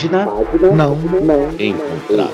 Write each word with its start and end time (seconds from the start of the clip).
Página 0.00 0.24
não 0.24 0.96
encontrada. 1.60 2.32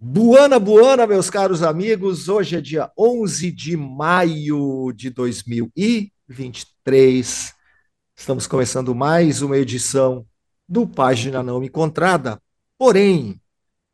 Buana, 0.00 0.58
buana, 0.58 1.06
meus 1.06 1.28
caros 1.28 1.62
amigos. 1.62 2.30
Hoje 2.30 2.56
é 2.56 2.60
dia 2.62 2.90
11 2.98 3.52
de 3.52 3.76
maio 3.76 4.90
de 4.96 5.10
2023. 5.10 7.52
Estamos 8.16 8.46
começando 8.46 8.94
mais 8.94 9.42
uma 9.42 9.58
edição 9.58 10.24
do 10.66 10.86
Página 10.86 11.42
Não 11.42 11.62
Encontrada. 11.62 12.40
Porém, 12.78 13.38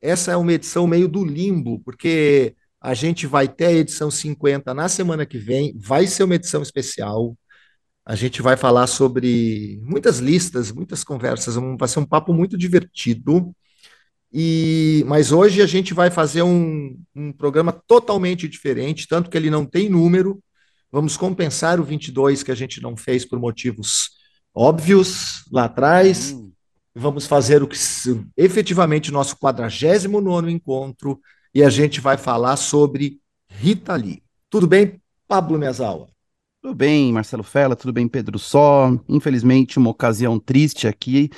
essa 0.00 0.30
é 0.30 0.36
uma 0.36 0.52
edição 0.52 0.86
meio 0.86 1.08
do 1.08 1.24
limbo, 1.24 1.80
porque 1.80 2.54
a 2.80 2.94
gente 2.94 3.26
vai 3.26 3.48
ter 3.48 3.66
a 3.66 3.72
edição 3.72 4.12
50 4.12 4.72
na 4.72 4.88
semana 4.88 5.26
que 5.26 5.38
vem, 5.38 5.76
vai 5.76 6.06
ser 6.06 6.22
uma 6.22 6.36
edição 6.36 6.62
especial. 6.62 7.36
A 8.06 8.14
gente 8.14 8.40
vai 8.40 8.56
falar 8.56 8.86
sobre 8.86 9.80
muitas 9.82 10.18
listas, 10.20 10.70
muitas 10.70 11.02
conversas, 11.02 11.56
vai 11.76 11.88
ser 11.88 11.98
um 11.98 12.06
papo 12.06 12.32
muito 12.32 12.56
divertido. 12.56 13.52
E, 14.32 15.04
mas 15.08 15.32
hoje 15.32 15.60
a 15.60 15.66
gente 15.66 15.92
vai 15.92 16.08
fazer 16.08 16.42
um, 16.42 16.96
um 17.16 17.32
programa 17.32 17.72
totalmente 17.72 18.46
diferente, 18.46 19.08
tanto 19.08 19.28
que 19.28 19.36
ele 19.36 19.50
não 19.50 19.66
tem 19.66 19.88
número. 19.88 20.40
Vamos 20.92 21.16
compensar 21.16 21.80
o 21.80 21.84
22 21.84 22.44
que 22.44 22.52
a 22.52 22.54
gente 22.54 22.80
não 22.80 22.96
fez 22.96 23.24
por 23.24 23.40
motivos 23.40 24.10
óbvios 24.54 25.44
lá 25.50 25.64
atrás. 25.64 26.32
Vamos 26.94 27.26
fazer 27.26 27.60
o 27.60 27.66
que 27.66 27.76
efetivamente 28.36 29.10
o 29.10 29.12
nosso 29.12 29.36
49º 29.36 30.48
encontro 30.48 31.20
e 31.52 31.62
a 31.62 31.68
gente 31.68 32.00
vai 32.00 32.16
falar 32.16 32.56
sobre 32.56 33.20
Rita 33.48 33.96
Lee. 33.96 34.22
Tudo 34.48 34.66
bem, 34.66 35.02
Pablo 35.26 35.58
Mesawa? 35.58 36.15
Tudo 36.66 36.74
bem, 36.74 37.12
Marcelo 37.12 37.44
Fela, 37.44 37.76
tudo 37.76 37.92
bem, 37.92 38.08
Pedro 38.08 38.40
Só. 38.40 38.90
Infelizmente, 39.08 39.78
uma 39.78 39.90
ocasião 39.90 40.36
triste 40.36 40.88
aqui, 40.88 41.30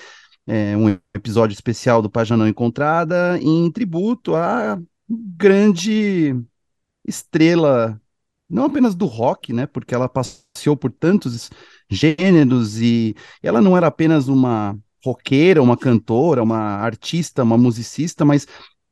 é, 0.47 0.75
um 0.75 0.89
episódio 1.15 1.53
especial 1.53 2.01
do 2.01 2.09
Página 2.09 2.39
Não 2.39 2.48
Encontrada, 2.48 3.39
em 3.43 3.71
tributo 3.71 4.34
à 4.34 4.81
grande 5.06 6.34
estrela, 7.06 8.01
não 8.49 8.65
apenas 8.65 8.95
do 8.95 9.05
rock, 9.05 9.53
né, 9.53 9.67
porque 9.67 9.95
ela 9.95 10.09
passeou 10.09 10.75
por 10.75 10.91
tantos 10.91 11.51
gêneros 11.91 12.81
e 12.81 13.15
ela 13.43 13.61
não 13.61 13.77
era 13.77 13.89
apenas 13.89 14.29
uma 14.29 14.79
roqueira, 15.05 15.62
uma 15.62 15.77
cantora, 15.77 16.43
uma 16.43 16.59
artista, 16.59 17.43
uma 17.43 17.59
musicista, 17.59 18.25
mas 18.25 18.47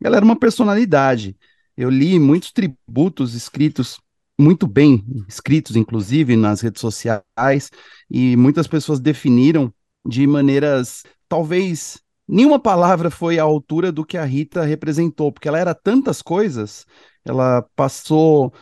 ela 0.04 0.16
era 0.16 0.24
uma 0.24 0.38
personalidade. 0.38 1.34
Eu 1.74 1.88
li 1.88 2.18
muitos 2.18 2.52
tributos 2.52 3.32
escritos 3.32 3.98
muito 4.38 4.66
bem 4.66 5.04
escritos, 5.28 5.76
inclusive 5.76 6.36
nas 6.36 6.60
redes 6.60 6.80
sociais, 6.80 7.70
e 8.10 8.36
muitas 8.36 8.66
pessoas 8.66 9.00
definiram 9.00 9.72
de 10.06 10.26
maneiras, 10.26 11.02
talvez 11.28 12.00
nenhuma 12.28 12.58
palavra 12.58 13.10
foi 13.10 13.38
à 13.38 13.42
altura 13.42 13.90
do 13.90 14.04
que 14.04 14.18
a 14.18 14.24
Rita 14.24 14.64
representou, 14.64 15.32
porque 15.32 15.48
ela 15.48 15.58
era 15.58 15.74
tantas 15.74 16.22
coisas, 16.22 16.84
ela 17.24 17.62
passou 17.74 18.52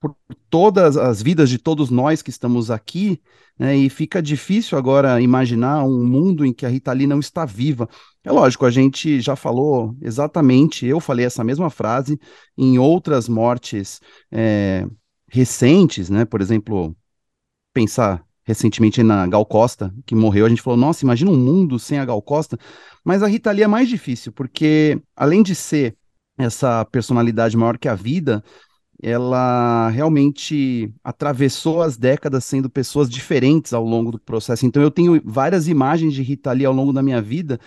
por 0.00 0.14
todas 0.48 0.96
as 0.96 1.22
vidas 1.22 1.50
de 1.50 1.58
todos 1.58 1.90
nós 1.90 2.22
que 2.22 2.30
estamos 2.30 2.70
aqui, 2.70 3.20
né, 3.58 3.74
e 3.74 3.88
fica 3.88 4.22
difícil 4.22 4.76
agora 4.76 5.20
imaginar 5.20 5.82
um 5.84 6.04
mundo 6.04 6.44
em 6.44 6.52
que 6.52 6.66
a 6.66 6.68
Rita 6.68 6.92
Lee 6.92 7.06
não 7.06 7.18
está 7.18 7.46
viva. 7.46 7.88
É 8.22 8.30
lógico, 8.30 8.66
a 8.66 8.70
gente 8.70 9.20
já 9.20 9.34
falou 9.34 9.96
exatamente, 10.02 10.86
eu 10.86 11.00
falei 11.00 11.24
essa 11.24 11.42
mesma 11.42 11.70
frase 11.70 12.20
em 12.56 12.78
outras 12.78 13.28
mortes 13.28 13.98
é, 14.30 14.86
recentes, 15.28 16.10
né? 16.10 16.24
Por 16.24 16.40
exemplo, 16.40 16.96
pensar 17.72 18.24
recentemente 18.44 19.02
na 19.02 19.26
Gal 19.26 19.44
Costa, 19.44 19.92
que 20.06 20.14
morreu, 20.14 20.46
a 20.46 20.48
gente 20.48 20.62
falou, 20.62 20.78
nossa, 20.78 21.04
imagina 21.04 21.30
um 21.30 21.36
mundo 21.36 21.78
sem 21.78 21.98
a 21.98 22.04
Gal 22.04 22.22
Costa, 22.22 22.56
mas 23.04 23.22
a 23.22 23.26
Rita 23.26 23.50
Lee 23.50 23.64
é 23.64 23.66
mais 23.66 23.88
difícil, 23.88 24.32
porque 24.32 25.00
além 25.16 25.42
de 25.42 25.54
ser 25.54 25.96
essa 26.38 26.84
personalidade 26.84 27.56
maior 27.56 27.76
que 27.76 27.88
a 27.88 27.94
vida, 27.94 28.44
ela 29.02 29.88
realmente 29.90 30.92
atravessou 31.02 31.82
as 31.82 31.96
décadas 31.96 32.44
sendo 32.44 32.70
pessoas 32.70 33.10
diferentes 33.10 33.72
ao 33.72 33.84
longo 33.84 34.12
do 34.12 34.18
processo. 34.18 34.64
Então 34.64 34.82
eu 34.82 34.90
tenho 34.90 35.20
várias 35.24 35.66
imagens 35.66 36.14
de 36.14 36.22
Rita 36.22 36.52
Lee 36.52 36.66
ao 36.66 36.72
longo 36.72 36.92
da 36.92 37.02
minha 37.02 37.20
vida, 37.20 37.58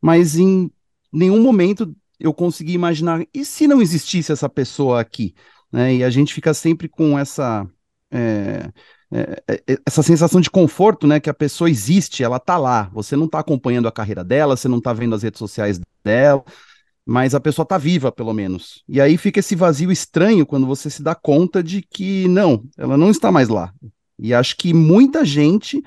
mas 0.00 0.36
em 0.36 0.70
nenhum 1.12 1.42
momento 1.42 1.94
eu 2.18 2.32
consegui 2.32 2.72
imaginar, 2.72 3.24
e 3.34 3.44
se 3.44 3.66
não 3.66 3.82
existisse 3.82 4.30
essa 4.30 4.48
pessoa 4.48 5.00
aqui? 5.00 5.34
Né? 5.72 5.96
E 5.96 6.04
a 6.04 6.10
gente 6.10 6.34
fica 6.34 6.52
sempre 6.52 6.88
com 6.88 7.18
essa, 7.18 7.66
é, 8.10 8.70
é, 9.12 9.42
é, 9.48 9.78
essa 9.84 10.02
sensação 10.02 10.40
de 10.40 10.50
conforto, 10.50 11.06
né? 11.06 11.18
Que 11.18 11.30
a 11.30 11.34
pessoa 11.34 11.68
existe, 11.68 12.22
ela 12.22 12.38
tá 12.38 12.56
lá. 12.56 12.90
Você 12.92 13.16
não 13.16 13.28
tá 13.28 13.40
acompanhando 13.40 13.88
a 13.88 13.92
carreira 13.92 14.22
dela, 14.24 14.56
você 14.56 14.68
não 14.68 14.80
tá 14.80 14.92
vendo 14.92 15.14
as 15.14 15.22
redes 15.22 15.38
sociais 15.38 15.80
dela, 16.04 16.44
mas 17.04 17.34
a 17.34 17.40
pessoa 17.40 17.66
tá 17.66 17.76
viva, 17.76 18.12
pelo 18.12 18.32
menos. 18.32 18.84
E 18.88 19.00
aí 19.00 19.16
fica 19.16 19.40
esse 19.40 19.56
vazio 19.56 19.90
estranho 19.90 20.46
quando 20.46 20.66
você 20.66 20.88
se 20.88 21.02
dá 21.02 21.14
conta 21.14 21.62
de 21.62 21.82
que 21.82 22.28
não, 22.28 22.64
ela 22.76 22.96
não 22.96 23.10
está 23.10 23.32
mais 23.32 23.48
lá. 23.48 23.72
E 24.18 24.32
acho 24.34 24.56
que 24.56 24.72
muita 24.72 25.24
gente 25.24 25.82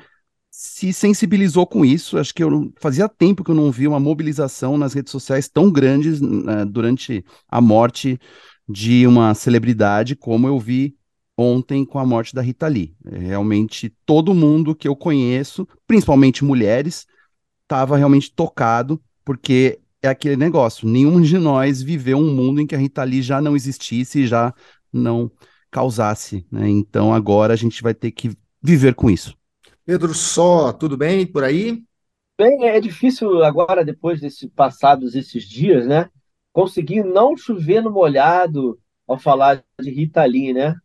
se 0.50 0.92
sensibilizou 0.92 1.66
com 1.66 1.86
isso. 1.86 2.18
Acho 2.18 2.34
que 2.34 2.44
eu 2.44 2.72
fazia 2.80 3.08
tempo 3.08 3.44
que 3.44 3.52
eu 3.52 3.56
não 3.56 3.72
vi 3.72 3.88
uma 3.88 4.00
mobilização 4.00 4.78
nas 4.78 4.94
redes 4.94 5.12
sociais 5.12 5.48
tão 5.48 5.72
grandes 5.72 6.20
né, 6.20 6.66
durante 6.66 7.24
a 7.50 7.62
morte 7.62 8.20
de 8.68 9.06
uma 9.08 9.34
celebridade 9.34 10.16
como 10.16 10.48
eu 10.48 10.60
vi 10.60 10.96
ontem 11.38 11.84
com 11.86 12.00
a 12.00 12.06
morte 12.06 12.34
da 12.34 12.42
Rita 12.42 12.68
Lee. 12.68 12.96
É, 13.06 13.18
Realmente 13.18 13.90
todo 14.06 14.34
mundo 14.34 14.76
que 14.76 14.88
eu 14.88 14.96
conheço, 14.96 15.68
principalmente 15.88 16.44
mulheres, 16.44 17.06
estava 17.64 17.98
realmente 17.98 18.32
tocado, 18.34 19.02
porque 19.26 19.80
é 20.02 20.10
aquele 20.10 20.36
negócio, 20.36 20.88
nenhum 20.88 21.22
de 21.22 21.38
nós 21.38 21.82
viveu 21.82 22.18
um 22.18 22.34
mundo 22.34 22.60
em 22.60 22.68
que 22.68 22.76
a 22.76 22.78
Rita 22.78 23.04
Lee 23.04 23.22
já 23.22 23.42
não 23.42 23.56
existisse 23.56 24.22
e 24.22 24.28
já 24.28 24.54
não 24.92 25.32
causasse, 25.72 26.46
né? 26.52 26.70
Então 26.70 27.14
agora 27.14 27.54
a 27.54 27.56
gente 27.56 27.82
vai 27.82 27.94
ter 27.94 28.12
que 28.12 28.32
viver 28.62 28.94
com 28.94 29.10
isso. 29.10 29.36
Pedro 29.86 30.14
Só, 30.14 30.72
tudo 30.72 30.96
bem 30.96 31.26
por 31.26 31.44
aí? 31.44 31.84
Bem, 32.38 32.68
é 32.68 32.80
difícil 32.80 33.44
agora, 33.44 33.84
depois 33.84 34.20
desse 34.20 34.48
passados 34.50 35.16
esses 35.16 35.44
dias, 35.44 35.88
né? 35.88 36.10
Conseguir 36.54 37.04
não 37.04 37.36
chover 37.36 37.82
no 37.82 37.92
molhado 37.92 38.80
ao 39.06 39.20
falar 39.20 39.64
de 39.82 39.92
Rita 39.92 40.24
Lee, 40.24 40.54
né? 40.54 40.76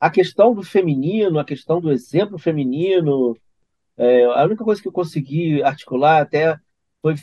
A 0.00 0.08
questão 0.08 0.54
do 0.54 0.62
feminino, 0.62 1.38
a 1.38 1.44
questão 1.44 1.80
do 1.80 1.92
exemplo 1.92 2.38
feminino, 2.38 3.36
é, 3.96 4.24
a 4.24 4.44
única 4.44 4.64
coisa 4.64 4.80
que 4.80 4.88
eu 4.88 4.92
consegui 4.92 5.62
articular 5.62 6.22
até 6.22 6.58
foi 7.02 7.16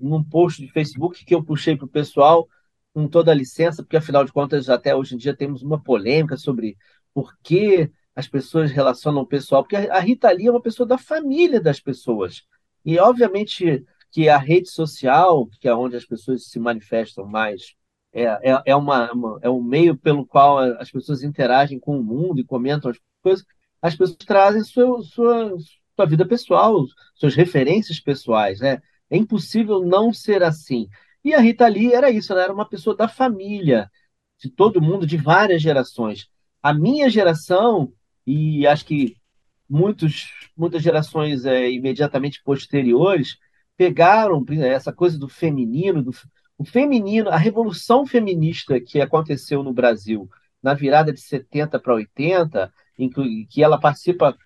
num 0.00 0.22
post 0.22 0.60
de 0.60 0.70
Facebook 0.70 1.24
que 1.24 1.34
eu 1.34 1.42
puxei 1.42 1.76
para 1.76 1.86
o 1.86 1.88
pessoal, 1.88 2.48
com 2.92 3.08
toda 3.08 3.30
a 3.30 3.34
licença, 3.34 3.82
porque 3.82 3.96
afinal 3.96 4.24
de 4.24 4.32
contas, 4.32 4.68
até 4.68 4.94
hoje 4.94 5.14
em 5.14 5.18
dia 5.18 5.34
temos 5.34 5.62
uma 5.62 5.82
polêmica 5.82 6.36
sobre 6.36 6.76
por 7.12 7.36
que 7.42 7.90
as 8.14 8.28
pessoas 8.28 8.70
relacionam 8.70 9.22
o 9.22 9.26
pessoal, 9.26 9.62
porque 9.62 9.76
a 9.76 9.98
Rita 9.98 10.30
Lee 10.30 10.46
é 10.46 10.50
uma 10.50 10.62
pessoa 10.62 10.86
da 10.86 10.98
família 10.98 11.60
das 11.60 11.80
pessoas. 11.80 12.44
E 12.84 12.98
obviamente 12.98 13.84
que 14.14 14.30
a 14.30 14.38
rede 14.38 14.70
social, 14.70 15.48
que 15.60 15.68
é 15.68 15.74
onde 15.76 15.96
as 15.96 16.06
pessoas 16.06 16.46
se 16.50 16.60
manifestam 16.60 17.26
mais, 17.26 17.74
é, 18.12 18.24
é, 18.52 18.62
é, 18.66 18.76
uma, 18.76 19.12
uma- 19.12 19.40
é 19.42 19.50
um 19.50 19.62
meio 19.62 19.96
pelo 19.98 20.26
qual 20.26 20.58
as 20.58 20.90
pessoas 20.90 21.22
interagem 21.24 21.80
com 21.80 21.98
o 21.98 22.04
mundo 22.04 22.40
e 22.40 22.44
comentam 22.44 22.90
as 22.92 22.98
coisas, 23.22 23.46
as 23.82 23.96
pessoas 23.96 24.18
trazem 24.18 24.64
sua, 24.64 25.02
sua, 25.02 25.56
sua 25.96 26.06
vida 26.06 26.26
pessoal, 26.26 26.84
suas 27.14 27.34
referências 27.34 28.00
pessoais, 28.00 28.60
né? 28.60 28.80
É 29.10 29.16
impossível 29.16 29.80
não 29.84 30.12
ser 30.12 30.42
assim. 30.44 30.88
E 31.24 31.34
a 31.34 31.40
Rita 31.40 31.66
Lee 31.68 31.92
era 31.92 32.10
isso, 32.10 32.32
ela 32.32 32.42
era 32.44 32.54
uma 32.54 32.68
pessoa 32.68 32.96
da 32.96 33.08
família, 33.08 33.90
de 34.38 34.50
todo 34.50 34.80
mundo, 34.82 35.06
de 35.06 35.16
várias 35.16 35.62
gerações. 35.62 36.28
A 36.62 36.72
minha 36.74 37.08
geração, 37.10 37.92
e 38.26 38.66
acho 38.66 38.84
que 38.86 39.16
muitos, 39.68 40.30
muitas 40.56 40.82
gerações 40.82 41.44
é, 41.44 41.70
imediatamente 41.70 42.42
posteriores 42.44 43.36
pegaram 43.76 44.44
essa 44.62 44.92
coisa 44.92 45.18
do 45.18 45.28
feminino, 45.28 46.02
do, 46.02 46.12
o 46.56 46.64
feminino, 46.64 47.30
a 47.30 47.36
revolução 47.36 48.06
feminista 48.06 48.80
que 48.80 49.00
aconteceu 49.00 49.62
no 49.62 49.72
Brasil 49.72 50.28
na 50.62 50.72
virada 50.72 51.12
de 51.12 51.20
70 51.20 51.78
para 51.78 51.94
80, 51.94 52.72
em 52.98 53.10
que, 53.10 53.46
que 53.46 53.62
ela 53.62 53.78
participa, 53.78 54.36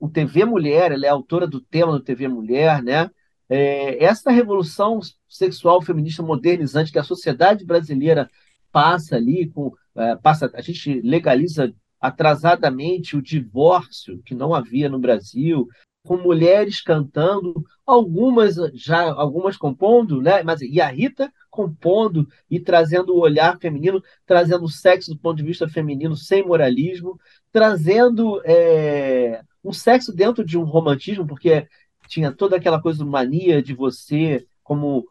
o 0.00 0.08
TV 0.08 0.44
Mulher, 0.44 0.90
ela 0.90 1.06
é 1.06 1.08
autora 1.08 1.46
do 1.46 1.60
tema 1.60 1.92
do 1.92 2.00
TV 2.00 2.26
Mulher, 2.26 2.82
né? 2.82 3.10
É, 3.48 4.04
essa 4.04 4.30
revolução 4.30 5.00
sexual 5.28 5.80
feminista 5.80 6.22
modernizante 6.22 6.90
que 6.92 6.98
a 6.98 7.04
sociedade 7.04 7.64
brasileira 7.64 8.28
passa 8.72 9.16
ali, 9.16 9.48
com, 9.48 9.72
é, 9.96 10.16
passa, 10.16 10.50
a 10.54 10.60
gente 10.60 11.00
legaliza 11.00 11.72
atrasadamente 12.00 13.16
o 13.16 13.22
divórcio 13.22 14.20
que 14.24 14.34
não 14.34 14.54
havia 14.54 14.88
no 14.88 14.98
Brasil, 14.98 15.68
com 16.08 16.16
mulheres 16.16 16.80
cantando, 16.80 17.62
algumas 17.84 18.56
já 18.72 19.12
algumas 19.12 19.58
compondo, 19.58 20.22
né? 20.22 20.42
Mas 20.42 20.62
e 20.62 20.80
a 20.80 20.88
Rita 20.88 21.30
compondo 21.50 22.26
e 22.50 22.58
trazendo 22.58 23.14
o 23.14 23.20
olhar 23.20 23.58
feminino, 23.58 24.02
trazendo 24.24 24.64
o 24.64 24.70
sexo 24.70 25.12
do 25.12 25.18
ponto 25.18 25.36
de 25.36 25.42
vista 25.42 25.68
feminino 25.68 26.16
sem 26.16 26.42
moralismo, 26.42 27.20
trazendo 27.52 28.40
é, 28.46 29.42
um 29.62 29.70
sexo 29.70 30.10
dentro 30.10 30.42
de 30.42 30.56
um 30.56 30.64
romantismo, 30.64 31.26
porque 31.26 31.68
tinha 32.06 32.32
toda 32.32 32.56
aquela 32.56 32.80
coisa 32.80 33.04
mania 33.04 33.62
de 33.62 33.74
você 33.74 34.46
como 34.62 35.06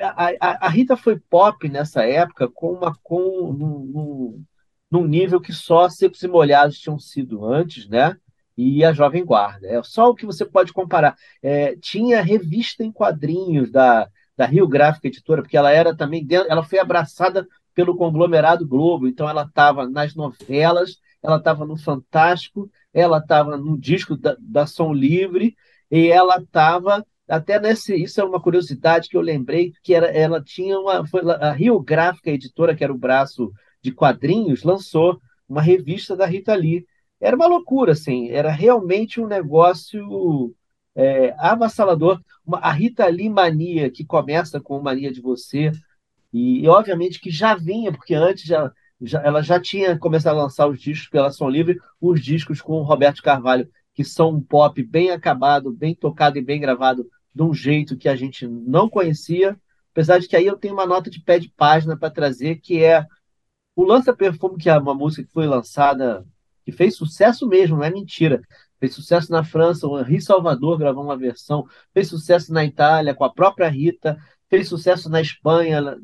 a, 0.00 0.28
a, 0.40 0.66
a, 0.66 0.68
Rita 0.68 0.96
foi 0.96 1.18
pop 1.18 1.68
nessa 1.68 2.04
época 2.04 2.48
com 2.48 2.74
uma 2.74 2.96
com 3.02 3.52
num, 3.52 4.44
num 4.88 5.04
nível 5.04 5.40
que 5.40 5.52
só 5.52 5.88
Secos 5.88 6.22
e 6.22 6.28
Molhados 6.28 6.78
tinham 6.78 6.96
sido 6.96 7.44
antes, 7.44 7.88
né? 7.88 8.16
E 8.56 8.84
a 8.84 8.92
Jovem 8.92 9.24
Guarda. 9.24 9.66
É 9.66 9.82
só 9.82 10.10
o 10.10 10.14
que 10.14 10.26
você 10.26 10.44
pode 10.44 10.72
comparar. 10.72 11.16
É, 11.42 11.76
tinha 11.76 12.22
revista 12.22 12.84
em 12.84 12.92
quadrinhos 12.92 13.70
da, 13.70 14.08
da 14.36 14.46
Rio 14.46 14.68
Gráfica 14.68 15.08
Editora, 15.08 15.42
porque 15.42 15.56
ela 15.56 15.70
era 15.70 15.96
também 15.96 16.26
ela 16.30 16.62
foi 16.62 16.78
abraçada 16.78 17.46
pelo 17.74 17.96
conglomerado 17.96 18.66
Globo, 18.66 19.08
então 19.08 19.28
ela 19.28 19.44
estava 19.44 19.88
nas 19.88 20.14
novelas, 20.14 20.98
ela 21.22 21.36
estava 21.36 21.64
no 21.64 21.76
Fantástico, 21.76 22.70
ela 22.92 23.18
estava 23.18 23.56
no 23.56 23.78
disco 23.78 24.16
da, 24.16 24.36
da 24.38 24.66
Som 24.66 24.92
Livre, 24.92 25.56
e 25.90 26.08
ela 26.08 26.36
estava 26.36 27.04
até 27.28 27.58
nesse, 27.58 27.94
isso 27.94 28.20
é 28.20 28.24
uma 28.24 28.40
curiosidade 28.40 29.08
que 29.08 29.16
eu 29.16 29.22
lembrei, 29.22 29.72
que 29.82 29.94
era, 29.94 30.06
ela 30.08 30.42
tinha 30.42 30.78
uma, 30.78 31.06
foi 31.06 31.22
a 31.22 31.52
Rio 31.52 31.80
Gráfica 31.80 32.30
Editora, 32.30 32.74
que 32.74 32.84
era 32.84 32.92
o 32.92 32.98
braço 32.98 33.50
de 33.80 33.90
quadrinhos, 33.90 34.62
lançou 34.62 35.18
uma 35.48 35.62
revista 35.62 36.16
da 36.16 36.26
Rita 36.26 36.54
Lee. 36.54 36.86
Era 37.22 37.36
uma 37.36 37.46
loucura, 37.46 37.92
assim, 37.92 38.28
era 38.30 38.50
realmente 38.50 39.20
um 39.20 39.26
negócio 39.26 40.54
é, 40.94 41.34
avassalador. 41.38 42.20
Uma, 42.44 42.58
a 42.58 42.72
Rita 42.72 43.06
Lee 43.06 43.30
Mania, 43.30 43.90
que 43.90 44.04
começa 44.04 44.60
com 44.60 44.82
Mania 44.82 45.12
de 45.12 45.20
Você, 45.20 45.70
e, 46.32 46.64
e 46.64 46.68
obviamente 46.68 47.20
que 47.20 47.30
já 47.30 47.54
vinha, 47.54 47.92
porque 47.92 48.14
antes 48.14 48.44
já, 48.44 48.70
já, 49.00 49.22
ela 49.22 49.42
já 49.42 49.60
tinha 49.60 49.98
começado 49.98 50.38
a 50.38 50.42
lançar 50.42 50.68
os 50.68 50.80
discos 50.80 51.08
pela 51.08 51.30
Som 51.30 51.48
Livre, 51.48 51.78
os 52.00 52.20
discos 52.20 52.60
com 52.60 52.74
o 52.74 52.82
Roberto 52.82 53.22
Carvalho 53.22 53.68
que 53.94 54.04
são 54.04 54.30
um 54.30 54.40
pop 54.40 54.82
bem 54.82 55.10
acabado, 55.10 55.70
bem 55.70 55.94
tocado 55.94 56.38
e 56.38 56.42
bem 56.42 56.60
gravado 56.60 57.08
de 57.34 57.42
um 57.42 57.52
jeito 57.52 57.96
que 57.96 58.08
a 58.08 58.16
gente 58.16 58.46
não 58.46 58.88
conhecia. 58.88 59.58
Apesar 59.90 60.18
de 60.18 60.26
que 60.28 60.36
aí 60.36 60.46
eu 60.46 60.56
tenho 60.56 60.74
uma 60.74 60.86
nota 60.86 61.10
de 61.10 61.20
pé 61.20 61.38
de 61.38 61.48
página 61.50 61.96
para 61.96 62.10
trazer, 62.10 62.56
que 62.60 62.82
é 62.82 63.06
o 63.76 63.84
Lança 63.84 64.14
Perfume, 64.14 64.58
que 64.58 64.70
é 64.70 64.78
uma 64.78 64.94
música 64.94 65.24
que 65.24 65.32
foi 65.32 65.46
lançada, 65.46 66.26
que 66.64 66.72
fez 66.72 66.96
sucesso 66.96 67.46
mesmo, 67.46 67.76
não 67.76 67.84
é 67.84 67.90
mentira. 67.90 68.40
Fez 68.78 68.94
sucesso 68.94 69.30
na 69.30 69.44
França, 69.44 69.86
o 69.86 69.98
Henri 70.00 70.20
Salvador 70.20 70.78
gravou 70.78 71.04
uma 71.04 71.16
versão, 71.16 71.66
fez 71.94 72.08
sucesso 72.08 72.52
na 72.52 72.64
Itália 72.64 73.14
com 73.14 73.24
a 73.24 73.32
própria 73.32 73.68
Rita, 73.68 74.18
fez 74.48 74.68
sucesso 74.68 75.08
na 75.08 75.20
Espanha, 75.20 75.96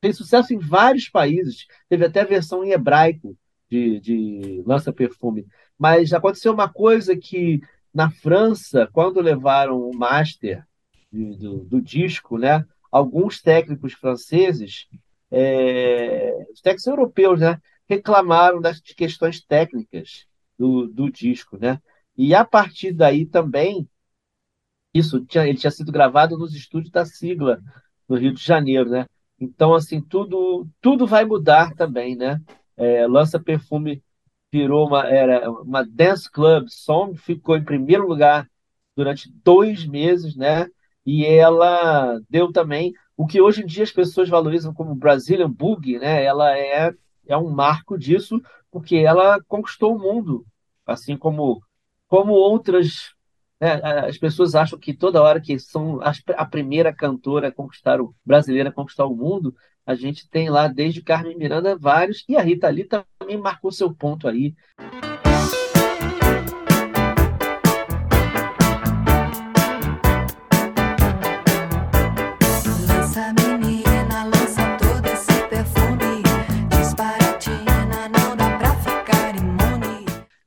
fez 0.00 0.16
sucesso 0.16 0.54
em 0.54 0.58
vários 0.58 1.08
países, 1.08 1.66
teve 1.88 2.04
até 2.04 2.24
versão 2.24 2.62
em 2.64 2.70
hebraico 2.70 3.36
de, 3.70 4.00
de 4.00 4.62
Lança 4.66 4.92
Perfume. 4.92 5.46
Mas 5.78 6.12
aconteceu 6.12 6.52
uma 6.52 6.68
coisa 6.68 7.16
que 7.16 7.60
na 7.92 8.10
França, 8.10 8.88
quando 8.92 9.20
levaram 9.20 9.80
o 9.80 9.96
master 9.96 10.64
do, 11.12 11.64
do 11.64 11.80
disco, 11.80 12.38
né, 12.38 12.64
alguns 12.90 13.40
técnicos 13.40 13.92
franceses, 13.92 14.86
é, 15.30 16.46
os 16.52 16.60
técnicos 16.60 16.86
europeus, 16.86 17.40
né, 17.40 17.60
reclamaram 17.88 18.60
das 18.60 18.80
questões 18.80 19.40
técnicas 19.40 20.26
do, 20.58 20.86
do 20.86 21.10
disco, 21.10 21.58
né? 21.58 21.80
E 22.16 22.34
a 22.34 22.44
partir 22.44 22.92
daí 22.92 23.26
também 23.26 23.88
isso 24.92 25.24
tinha, 25.24 25.46
ele 25.46 25.58
tinha 25.58 25.70
sido 25.70 25.90
gravado 25.90 26.38
nos 26.38 26.54
estúdios 26.54 26.92
da 26.92 27.04
Sigla 27.04 27.60
no 28.08 28.16
Rio 28.16 28.32
de 28.32 28.42
Janeiro, 28.42 28.88
né? 28.88 29.06
Então 29.40 29.74
assim 29.74 30.00
tudo 30.00 30.68
tudo 30.80 31.06
vai 31.06 31.24
mudar 31.24 31.74
também, 31.74 32.16
né? 32.16 32.40
É, 32.76 33.06
lança 33.06 33.40
perfume 33.40 34.02
virou 34.52 34.86
uma, 34.86 35.06
era 35.08 35.50
uma 35.50 35.84
dance 35.84 36.30
club 36.30 36.68
song, 36.68 37.16
ficou 37.16 37.56
em 37.56 37.64
primeiro 37.64 38.06
lugar 38.06 38.48
durante 38.96 39.28
dois 39.42 39.84
meses, 39.84 40.36
né? 40.36 40.68
E 41.04 41.24
ela 41.24 42.20
deu 42.30 42.52
também 42.52 42.92
o 43.16 43.26
que 43.26 43.40
hoje 43.40 43.62
em 43.62 43.66
dia 43.66 43.82
as 43.82 43.90
pessoas 43.90 44.28
valorizam 44.28 44.72
como 44.72 44.94
Brazilian 44.94 45.50
Boogie, 45.50 45.98
né? 45.98 46.24
Ela 46.24 46.56
é, 46.56 46.94
é 47.26 47.36
um 47.36 47.50
marco 47.50 47.98
disso, 47.98 48.40
porque 48.70 48.96
ela 48.96 49.40
conquistou 49.46 49.94
o 49.94 49.98
mundo, 49.98 50.44
assim 50.86 51.16
como, 51.16 51.62
como 52.08 52.32
outras. 52.32 53.12
Né? 53.60 53.74
As 53.82 54.18
pessoas 54.18 54.54
acham 54.54 54.78
que 54.78 54.92
toda 54.92 55.22
hora 55.22 55.40
que 55.40 55.58
são 55.58 56.00
a 56.36 56.44
primeira 56.44 56.92
cantora 56.92 57.48
a 57.48 57.52
conquistar 57.52 58.00
o 58.00 58.14
brasileira 58.24 58.70
a 58.70 58.72
conquistar 58.72 59.06
o 59.06 59.16
mundo, 59.16 59.54
a 59.86 59.94
gente 59.94 60.28
tem 60.28 60.48
lá 60.48 60.66
desde 60.66 61.02
Carmen 61.02 61.36
Miranda 61.36 61.76
vários, 61.76 62.24
e 62.28 62.36
a 62.36 62.42
Rita 62.42 62.68
Lee 62.68 62.84
também 62.84 63.36
marcou 63.36 63.70
seu 63.70 63.94
ponto 63.94 64.26
aí. 64.26 64.54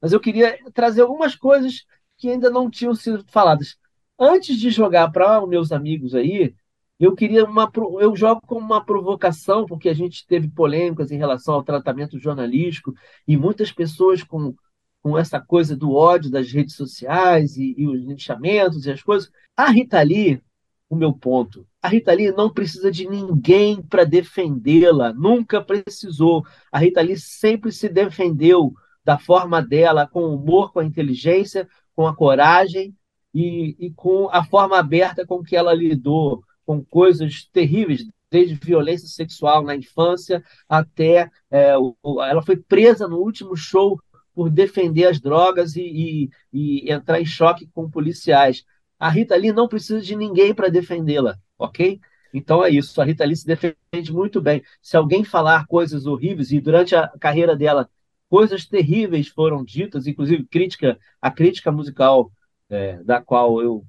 Mas 0.08 0.14
eu 0.14 0.22
queria 0.22 0.58
trazer 0.74 1.02
algumas 1.02 1.36
coisas 1.36 1.86
que 2.18 2.30
ainda 2.30 2.50
não 2.50 2.70
tinham 2.70 2.96
sido 2.96 3.26
faladas. 3.28 3.76
Antes 4.18 4.58
de 4.58 4.70
jogar 4.70 5.12
para 5.12 5.44
os 5.44 5.50
meus 5.50 5.70
amigos 5.74 6.16
aí, 6.16 6.56
eu 6.98 7.14
queria 7.14 7.44
uma. 7.44 7.70
Eu 8.00 8.16
jogo 8.16 8.40
como 8.48 8.62
uma 8.62 8.82
provocação, 8.82 9.66
porque 9.66 9.90
a 9.90 9.94
gente 9.94 10.26
teve 10.26 10.48
polêmicas 10.48 11.12
em 11.12 11.18
relação 11.18 11.56
ao 11.56 11.62
tratamento 11.62 12.18
jornalístico 12.18 12.94
e 13.28 13.36
muitas 13.36 13.70
pessoas 13.70 14.24
com, 14.24 14.56
com 15.04 15.18
essa 15.18 15.42
coisa 15.42 15.76
do 15.76 15.94
ódio 15.94 16.32
das 16.32 16.50
redes 16.54 16.76
sociais 16.76 17.58
e, 17.58 17.76
e 17.78 17.86
os 17.86 18.02
linchamentos 18.02 18.86
e 18.86 18.92
as 18.92 19.04
coisas. 19.04 19.30
A 19.58 19.70
Rita 19.70 20.02
Lee, 20.02 20.42
o 20.90 20.96
meu 20.96 21.12
ponto, 21.12 21.68
a 21.82 21.90
Rita 21.90 22.14
Lee 22.14 22.32
não 22.32 22.50
precisa 22.50 22.90
de 22.90 23.06
ninguém 23.10 23.82
para 23.82 24.06
defendê-la, 24.06 25.12
nunca 25.12 25.62
precisou. 25.62 26.46
A 26.72 26.80
Rita 26.80 27.02
Lee 27.02 27.20
sempre 27.20 27.74
se 27.74 27.90
defendeu 27.90 28.74
da 29.08 29.18
forma 29.18 29.62
dela, 29.62 30.06
com 30.06 30.36
humor, 30.36 30.74
com 30.74 30.82
a 30.82 30.84
inteligência, 30.84 31.66
com 31.96 32.06
a 32.06 32.14
coragem 32.14 32.94
e, 33.34 33.74
e 33.80 33.90
com 33.94 34.28
a 34.30 34.44
forma 34.44 34.78
aberta 34.78 35.26
com 35.26 35.42
que 35.42 35.56
ela 35.56 35.74
lidou 35.74 36.44
com 36.66 36.84
coisas 36.84 37.46
terríveis, 37.54 38.06
desde 38.30 38.56
violência 38.56 39.08
sexual 39.08 39.64
na 39.64 39.78
infância 39.78 40.44
até. 40.68 41.32
É, 41.50 41.78
o, 41.78 41.96
ela 42.22 42.42
foi 42.42 42.58
presa 42.58 43.08
no 43.08 43.20
último 43.20 43.56
show 43.56 43.98
por 44.36 44.50
defender 44.50 45.06
as 45.06 45.22
drogas 45.22 45.78
e, 45.78 45.84
e, 45.84 46.30
e 46.52 46.92
entrar 46.92 47.22
em 47.22 47.26
choque 47.26 47.66
com 47.74 47.90
policiais. 47.90 48.66
A 49.00 49.08
Rita 49.08 49.38
Lee 49.38 49.54
não 49.54 49.70
precisa 49.70 50.02
de 50.02 50.18
ninguém 50.18 50.54
para 50.54 50.68
defendê-la, 50.68 51.38
ok? 51.58 51.98
Então 52.34 52.62
é 52.62 52.70
isso, 52.70 53.02
a 53.02 53.06
Rita 53.06 53.24
Lee 53.24 53.38
se 53.38 53.48
defende 53.48 54.12
muito 54.12 54.42
bem. 54.42 54.62
Se 54.82 54.98
alguém 54.98 55.24
falar 55.24 55.66
coisas 55.66 56.06
horríveis, 56.06 56.52
e 56.52 56.60
durante 56.60 56.94
a 56.94 57.08
carreira 57.22 57.56
dela 57.56 57.90
coisas 58.30 58.66
terríveis 58.66 59.28
foram 59.28 59.64
ditas, 59.64 60.08
inclusive 60.08 60.46
crítica, 60.46 60.98
a 61.22 61.32
crítica 61.32 61.72
musical 61.72 62.32
é, 62.70 63.02
da 63.04 63.22
qual 63.22 63.62
eu 63.62 63.86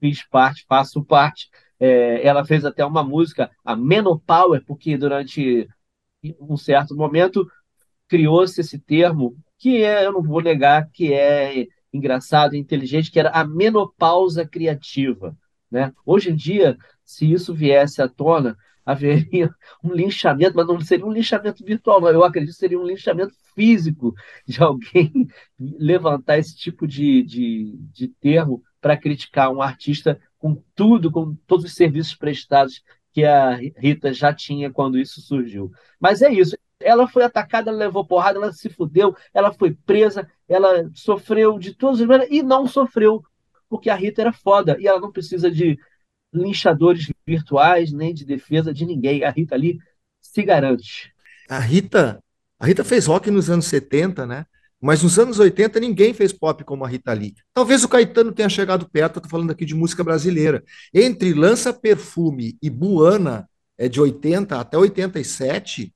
fiz 0.00 0.22
parte, 0.28 0.64
faço 0.68 1.02
parte, 1.04 1.48
é, 1.80 2.26
ela 2.26 2.44
fez 2.44 2.64
até 2.64 2.84
uma 2.84 3.02
música, 3.02 3.50
a 3.64 3.74
Menopower, 3.76 4.64
porque 4.64 4.96
durante 4.96 5.68
um 6.40 6.56
certo 6.56 6.94
momento 6.94 7.48
criou-se 8.08 8.60
esse 8.60 8.78
termo, 8.78 9.36
que 9.58 9.82
é, 9.82 10.06
eu 10.06 10.12
não 10.12 10.22
vou 10.22 10.40
negar 10.40 10.88
que 10.90 11.12
é 11.12 11.66
engraçado 11.92 12.54
e 12.54 12.58
inteligente, 12.58 13.10
que 13.10 13.18
era 13.18 13.30
a 13.30 13.44
menopausa 13.44 14.46
criativa. 14.46 15.36
Né? 15.70 15.92
Hoje 16.04 16.30
em 16.30 16.36
dia, 16.36 16.76
se 17.04 17.30
isso 17.30 17.54
viesse 17.54 18.00
à 18.02 18.08
tona, 18.08 18.56
haveria 18.88 19.54
um 19.84 19.92
linchamento, 19.92 20.56
mas 20.56 20.66
não 20.66 20.80
seria 20.80 21.04
um 21.04 21.12
linchamento 21.12 21.62
virtual, 21.62 22.00
não. 22.00 22.08
eu 22.08 22.24
acredito 22.24 22.54
que 22.54 22.58
seria 22.58 22.80
um 22.80 22.86
linchamento 22.86 23.34
físico 23.54 24.14
de 24.46 24.62
alguém 24.62 25.28
levantar 25.60 26.38
esse 26.38 26.56
tipo 26.56 26.86
de, 26.86 27.22
de, 27.22 27.76
de 27.92 28.08
termo 28.08 28.62
para 28.80 28.96
criticar 28.96 29.52
um 29.52 29.60
artista 29.60 30.18
com 30.38 30.62
tudo, 30.74 31.10
com 31.10 31.34
todos 31.46 31.66
os 31.66 31.74
serviços 31.74 32.14
prestados 32.14 32.82
que 33.12 33.24
a 33.24 33.56
Rita 33.56 34.10
já 34.14 34.32
tinha 34.32 34.70
quando 34.70 34.98
isso 34.98 35.20
surgiu. 35.20 35.70
Mas 36.00 36.22
é 36.22 36.32
isso. 36.32 36.56
Ela 36.80 37.06
foi 37.06 37.24
atacada, 37.24 37.70
ela 37.70 37.78
levou 37.78 38.06
porrada, 38.06 38.38
ela 38.38 38.52
se 38.54 38.70
fudeu, 38.70 39.14
ela 39.34 39.52
foi 39.52 39.74
presa, 39.84 40.30
ela 40.48 40.90
sofreu 40.94 41.58
de 41.58 41.74
todas 41.74 42.00
as 42.00 42.06
maneiras 42.06 42.34
e 42.34 42.42
não 42.42 42.66
sofreu, 42.66 43.22
porque 43.68 43.90
a 43.90 43.94
Rita 43.94 44.22
era 44.22 44.32
foda 44.32 44.78
e 44.80 44.86
ela 44.86 45.00
não 45.00 45.12
precisa 45.12 45.50
de 45.50 45.78
linchadores 46.32 47.10
virtuais 47.26 47.92
nem 47.92 48.12
de 48.14 48.24
defesa 48.24 48.72
de 48.72 48.84
ninguém. 48.84 49.24
A 49.24 49.30
Rita 49.30 49.54
ali 49.54 49.78
se 50.20 50.42
garante. 50.42 51.12
A 51.48 51.58
Rita, 51.58 52.22
a 52.58 52.66
Rita 52.66 52.84
fez 52.84 53.06
rock 53.06 53.30
nos 53.30 53.48
anos 53.48 53.66
70, 53.66 54.26
né? 54.26 54.46
Mas 54.80 55.02
nos 55.02 55.18
anos 55.18 55.38
80 55.38 55.80
ninguém 55.80 56.14
fez 56.14 56.32
pop 56.32 56.62
como 56.62 56.84
a 56.84 56.88
Rita 56.88 57.12
Lee. 57.12 57.34
Talvez 57.52 57.82
o 57.82 57.88
Caetano 57.88 58.32
tenha 58.32 58.48
chegado 58.48 58.88
perto, 58.88 59.16
estou 59.16 59.30
falando 59.30 59.50
aqui 59.50 59.64
de 59.64 59.74
música 59.74 60.04
brasileira. 60.04 60.62
Entre 60.94 61.34
Lança 61.34 61.72
Perfume 61.72 62.56
e 62.62 62.70
Buana, 62.70 63.48
é 63.76 63.88
de 63.88 64.00
80 64.00 64.58
até 64.58 64.76
87, 64.76 65.92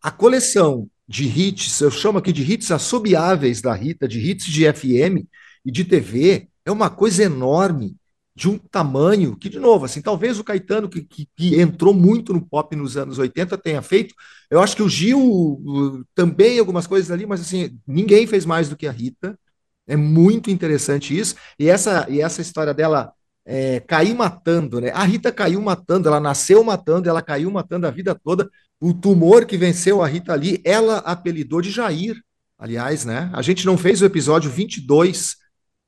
a 0.00 0.10
coleção 0.10 0.88
de 1.06 1.24
hits, 1.24 1.80
eu 1.80 1.90
chamo 1.90 2.18
aqui 2.18 2.32
de 2.32 2.42
hits 2.42 2.70
assobiáveis 2.70 3.60
da 3.60 3.72
Rita, 3.74 4.08
de 4.08 4.18
hits 4.18 4.46
de 4.46 4.70
FM 4.72 5.26
e 5.64 5.70
de 5.70 5.84
TV, 5.84 6.48
é 6.64 6.70
uma 6.70 6.90
coisa 6.90 7.22
enorme, 7.22 7.96
de 8.34 8.48
um 8.48 8.58
tamanho 8.58 9.36
que, 9.36 9.48
de 9.48 9.58
novo, 9.58 9.84
assim, 9.84 10.00
talvez 10.00 10.38
o 10.38 10.44
Caetano, 10.44 10.88
que, 10.88 11.02
que, 11.02 11.28
que, 11.36 11.60
entrou 11.60 11.92
muito 11.92 12.32
no 12.32 12.40
pop 12.40 12.74
nos 12.74 12.96
anos 12.96 13.18
80, 13.18 13.58
tenha 13.58 13.82
feito. 13.82 14.14
Eu 14.50 14.60
acho 14.60 14.74
que 14.74 14.82
o 14.82 14.88
Gil 14.88 16.04
também 16.14 16.58
algumas 16.58 16.86
coisas 16.86 17.10
ali, 17.10 17.26
mas 17.26 17.40
assim, 17.40 17.78
ninguém 17.86 18.26
fez 18.26 18.46
mais 18.46 18.68
do 18.68 18.76
que 18.76 18.86
a 18.86 18.92
Rita. 18.92 19.38
É 19.86 19.96
muito 19.96 20.50
interessante 20.50 21.16
isso. 21.16 21.34
E 21.58 21.68
essa, 21.68 22.06
e 22.08 22.20
essa 22.20 22.40
história 22.40 22.72
dela 22.72 23.12
é, 23.44 23.80
cair 23.80 24.14
matando, 24.14 24.80
né? 24.80 24.90
A 24.90 25.04
Rita 25.04 25.32
caiu 25.32 25.60
matando, 25.60 26.08
ela 26.08 26.20
nasceu 26.20 26.62
matando, 26.64 27.08
ela 27.08 27.20
caiu 27.20 27.50
matando 27.50 27.86
a 27.86 27.90
vida 27.90 28.14
toda. 28.14 28.48
O 28.80 28.94
tumor 28.94 29.44
que 29.44 29.56
venceu 29.56 30.02
a 30.02 30.06
Rita 30.06 30.32
ali, 30.32 30.60
ela 30.64 30.98
apelidou 30.98 31.60
de 31.60 31.70
Jair. 31.70 32.16
Aliás, 32.58 33.04
né? 33.04 33.30
A 33.32 33.42
gente 33.42 33.66
não 33.66 33.76
fez 33.76 34.00
o 34.00 34.04
episódio 34.04 34.50
22 34.50 35.36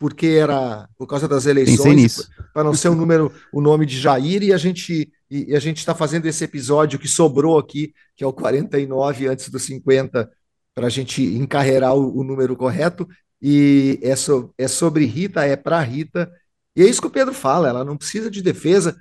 porque 0.05 0.27
era 0.27 0.87
por 0.99 1.07
causa 1.07 1.27
das 1.27 1.47
eleições, 1.47 2.29
para 2.53 2.63
não 2.63 2.75
ser 2.75 2.91
o 2.91 2.95
número, 2.95 3.33
o 3.51 3.59
nome 3.59 3.87
de 3.87 3.99
Jair, 3.99 4.43
e 4.43 4.53
a 4.53 4.59
gente 4.59 5.11
e, 5.31 5.57
a 5.57 5.59
gente 5.59 5.79
está 5.79 5.95
fazendo 5.95 6.27
esse 6.27 6.45
episódio 6.45 6.99
que 6.99 7.09
sobrou 7.09 7.59
aqui, 7.59 7.95
que 8.15 8.23
é 8.23 8.27
o 8.27 8.33
49 8.35 9.27
antes 9.29 9.49
do 9.49 9.59
50, 9.59 10.31
para 10.75 10.89
a 10.89 10.91
gente 10.91 11.23
encarregar 11.23 11.95
o, 11.95 12.19
o, 12.19 12.23
número 12.23 12.55
correto. 12.55 13.09
E 13.41 13.99
é, 14.03 14.15
so, 14.15 14.53
é 14.59 14.69
sobre 14.69 15.07
Rita, 15.07 15.43
é 15.43 15.57
para 15.57 15.81
Rita. 15.81 16.31
E 16.77 16.83
é 16.83 16.87
isso 16.87 17.01
que 17.01 17.07
o 17.07 17.11
Pedro 17.11 17.33
fala, 17.33 17.71
ela 17.71 17.83
não 17.83 17.97
precisa 17.97 18.31
de 18.31 18.43
defesa. 18.43 18.95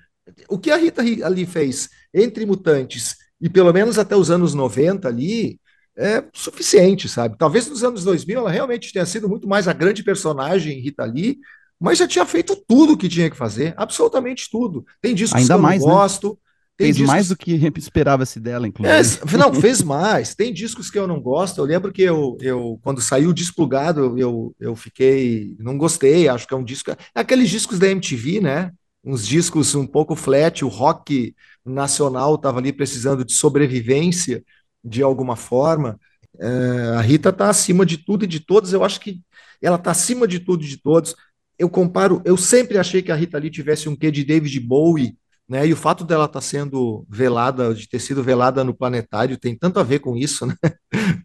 O 0.48 0.58
que 0.58 0.72
a 0.72 0.78
Rita 0.78 1.02
ali 1.02 1.46
fez 1.46 1.90
entre 2.14 2.46
mutantes 2.46 3.18
e 3.42 3.50
pelo 3.50 3.74
menos 3.74 4.00
até 4.00 4.16
os 4.16 4.32
anos 4.32 4.54
90 4.54 5.06
ali, 5.06 5.60
é 5.98 6.24
suficiente, 6.34 7.08
sabe? 7.08 7.38
Talvez 7.38 7.68
nos 7.68 7.84
anos 7.84 8.04
2000 8.04 8.40
ela 8.40 8.52
realmente 8.52 8.92
tenha 8.92 9.06
sido 9.06 9.30
muito 9.30 9.48
mais 9.48 9.68
a 9.68 9.74
grande 9.74 10.04
personagem 10.04 10.80
Rita 10.80 11.06
Lee, 11.06 11.38
mas 11.80 11.98
já 11.98 12.08
tinha 12.08 12.26
feito 12.26 12.56
tudo 12.68 12.94
o 12.94 12.98
que 12.98 13.10
tinha 13.10 13.30
que 13.30 13.38
fazer, 13.38 13.74
absolutamente 13.78 14.50
tudo. 14.50 14.86
Tem 15.02 15.14
discos 15.14 15.42
Ainda 15.42 15.54
que 15.54 15.60
eu 15.60 15.62
mais, 15.62 15.82
não 15.82 15.88
né? 15.90 15.94
gosto. 15.94 16.40
fez 16.78 16.96
discos... 16.96 17.14
mais 17.14 17.28
do 17.28 17.38
que 17.38 17.52
esperava-se 17.78 18.40
dela, 18.40 18.68
inclusive. 18.68 19.20
É, 19.34 19.38
não, 19.38 19.54
fez 19.54 19.82
mais. 19.82 20.34
Tem 20.34 20.54
discos 20.54 20.90
que 20.90 20.98
eu 20.98 21.08
não 21.08 21.22
gosto. 21.22 21.60
Eu 21.60 21.66
lembro 21.66 21.92
que 21.92 22.02
eu, 22.02 22.38
eu 22.42 22.80
quando 22.82 23.02
saiu 23.02 23.30
o 23.30 23.34
Desplugado, 23.34 24.18
eu, 24.18 24.56
eu 24.60 24.76
fiquei. 24.76 25.56
Não 25.60 25.78
gostei. 25.78 26.28
Acho 26.28 26.48
que 26.48 26.54
é 26.54 26.58
um 26.58 26.64
disco. 26.64 26.92
É 26.92 26.98
aqueles 27.16 27.50
discos 27.50 27.78
da 27.78 27.88
MTV, 27.88 28.40
né? 28.40 28.72
Uns 29.04 29.28
discos 29.28 29.76
um 29.76 29.86
pouco 29.86 30.16
flat. 30.16 30.64
O 30.64 30.70
rock 30.70 31.36
nacional 31.66 32.36
estava 32.36 32.60
ali 32.60 32.72
precisando 32.72 33.26
de 33.26 33.34
sobrevivência 33.34 34.42
de 34.84 35.02
alguma 35.02 35.36
forma. 35.36 36.00
É, 36.40 36.96
a 36.98 37.02
Rita 37.02 37.30
está 37.30 37.50
acima 37.50 37.86
de 37.86 37.98
tudo 37.98 38.26
e 38.26 38.28
de 38.28 38.40
todos. 38.40 38.74
Eu 38.74 38.84
acho 38.84 39.00
que 39.00 39.22
ela 39.62 39.78
está 39.78 39.92
acima 39.92 40.28
de 40.28 40.40
tudo 40.40 40.64
e 40.64 40.68
de 40.68 40.78
todos. 40.78 41.16
Eu 41.58 41.70
comparo, 41.70 42.22
eu 42.26 42.36
sempre 42.36 42.78
achei 42.78 43.02
que 43.02 43.12
a 43.12 43.16
Rita 43.16 43.38
Lee 43.38 43.50
tivesse 43.50 43.88
um 43.88 43.96
quê 43.96 44.12
de 44.12 44.24
David 44.24 44.60
Bowie, 44.60 45.16
né? 45.48 45.68
E 45.68 45.74
o 45.74 45.78
fato 45.78 46.04
dela 46.04 46.26
estar 46.26 46.40
tá 46.40 46.42
sendo 46.42 47.06
velada, 47.10 47.74
de 47.74 47.88
ter 47.88 48.00
sido 48.00 48.24
velada 48.24 48.64
no 48.64 48.74
planetário, 48.74 49.38
tem 49.38 49.56
tanto 49.58 49.80
a 49.80 49.84
ver 49.84 50.00
com 50.00 50.18
isso, 50.18 50.46
né? 50.48 50.56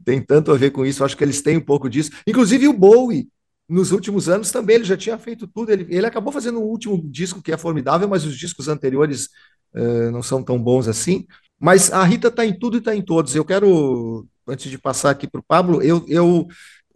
tem 0.05 0.21
tanto 0.21 0.53
a 0.53 0.57
ver 0.57 0.71
com 0.71 0.85
isso. 0.85 1.03
Eu 1.03 1.07
acho 1.07 1.17
que 1.17 1.25
eles 1.25 1.43
têm 1.43 1.57
um 1.57 1.65
pouco 1.65 1.89
disso. 1.89 2.11
Inclusive 2.27 2.69
o 2.69 2.73
Bowie, 2.73 3.29
nos 3.69 3.93
últimos 3.93 4.29
anos 4.29 4.51
também, 4.51 4.77
ele 4.77 4.85
já 4.85 4.97
tinha 4.97 5.19
feito 5.19 5.47
tudo. 5.47 5.71
Ele, 5.73 5.87
ele 5.89 6.07
acabou 6.07 6.33
fazendo 6.33 6.59
o 6.61 6.67
último 6.67 7.01
disco 7.11 7.43
que 7.43 7.53
é 7.53 7.57
formidável, 7.57 8.09
mas 8.09 8.25
os 8.25 8.37
discos 8.37 8.69
anteriores 8.69 9.29
uh, 9.75 10.11
não 10.11 10.23
são 10.23 10.43
tão 10.43 10.59
bons 10.63 10.89
assim. 10.89 11.27
Mas 11.59 11.93
a 11.93 12.03
Rita 12.05 12.29
está 12.29 12.45
em 12.47 12.57
tudo 12.57 12.77
e 12.77 12.79
está 12.79 12.95
em 12.95 13.03
todos. 13.03 13.35
Eu 13.35 13.45
quero, 13.45 14.27
antes 14.47 14.71
de 14.71 14.79
passar 14.79 15.11
aqui 15.11 15.27
para 15.27 15.41
o 15.41 15.45
Pablo, 15.45 15.83
eu, 15.83 16.05
eu 16.09 16.47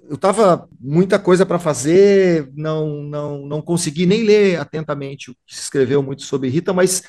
eu 0.09 0.17
estava 0.17 0.69
muita 0.81 1.19
coisa 1.19 1.47
para 1.47 1.59
fazer, 1.59 2.51
não, 2.55 3.03
não, 3.05 3.47
não 3.47 3.63
consegui 3.63 4.05
nem 4.05 4.25
ler 4.25 4.59
atentamente 4.59 5.31
o 5.31 5.35
que 5.47 5.55
se 5.55 5.63
escreveu 5.63 6.03
muito 6.03 6.23
sobre 6.23 6.49
Rita, 6.49 6.73
mas 6.73 7.03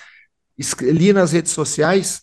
li 0.79 1.11
nas 1.11 1.31
redes 1.31 1.51
sociais 1.51 2.21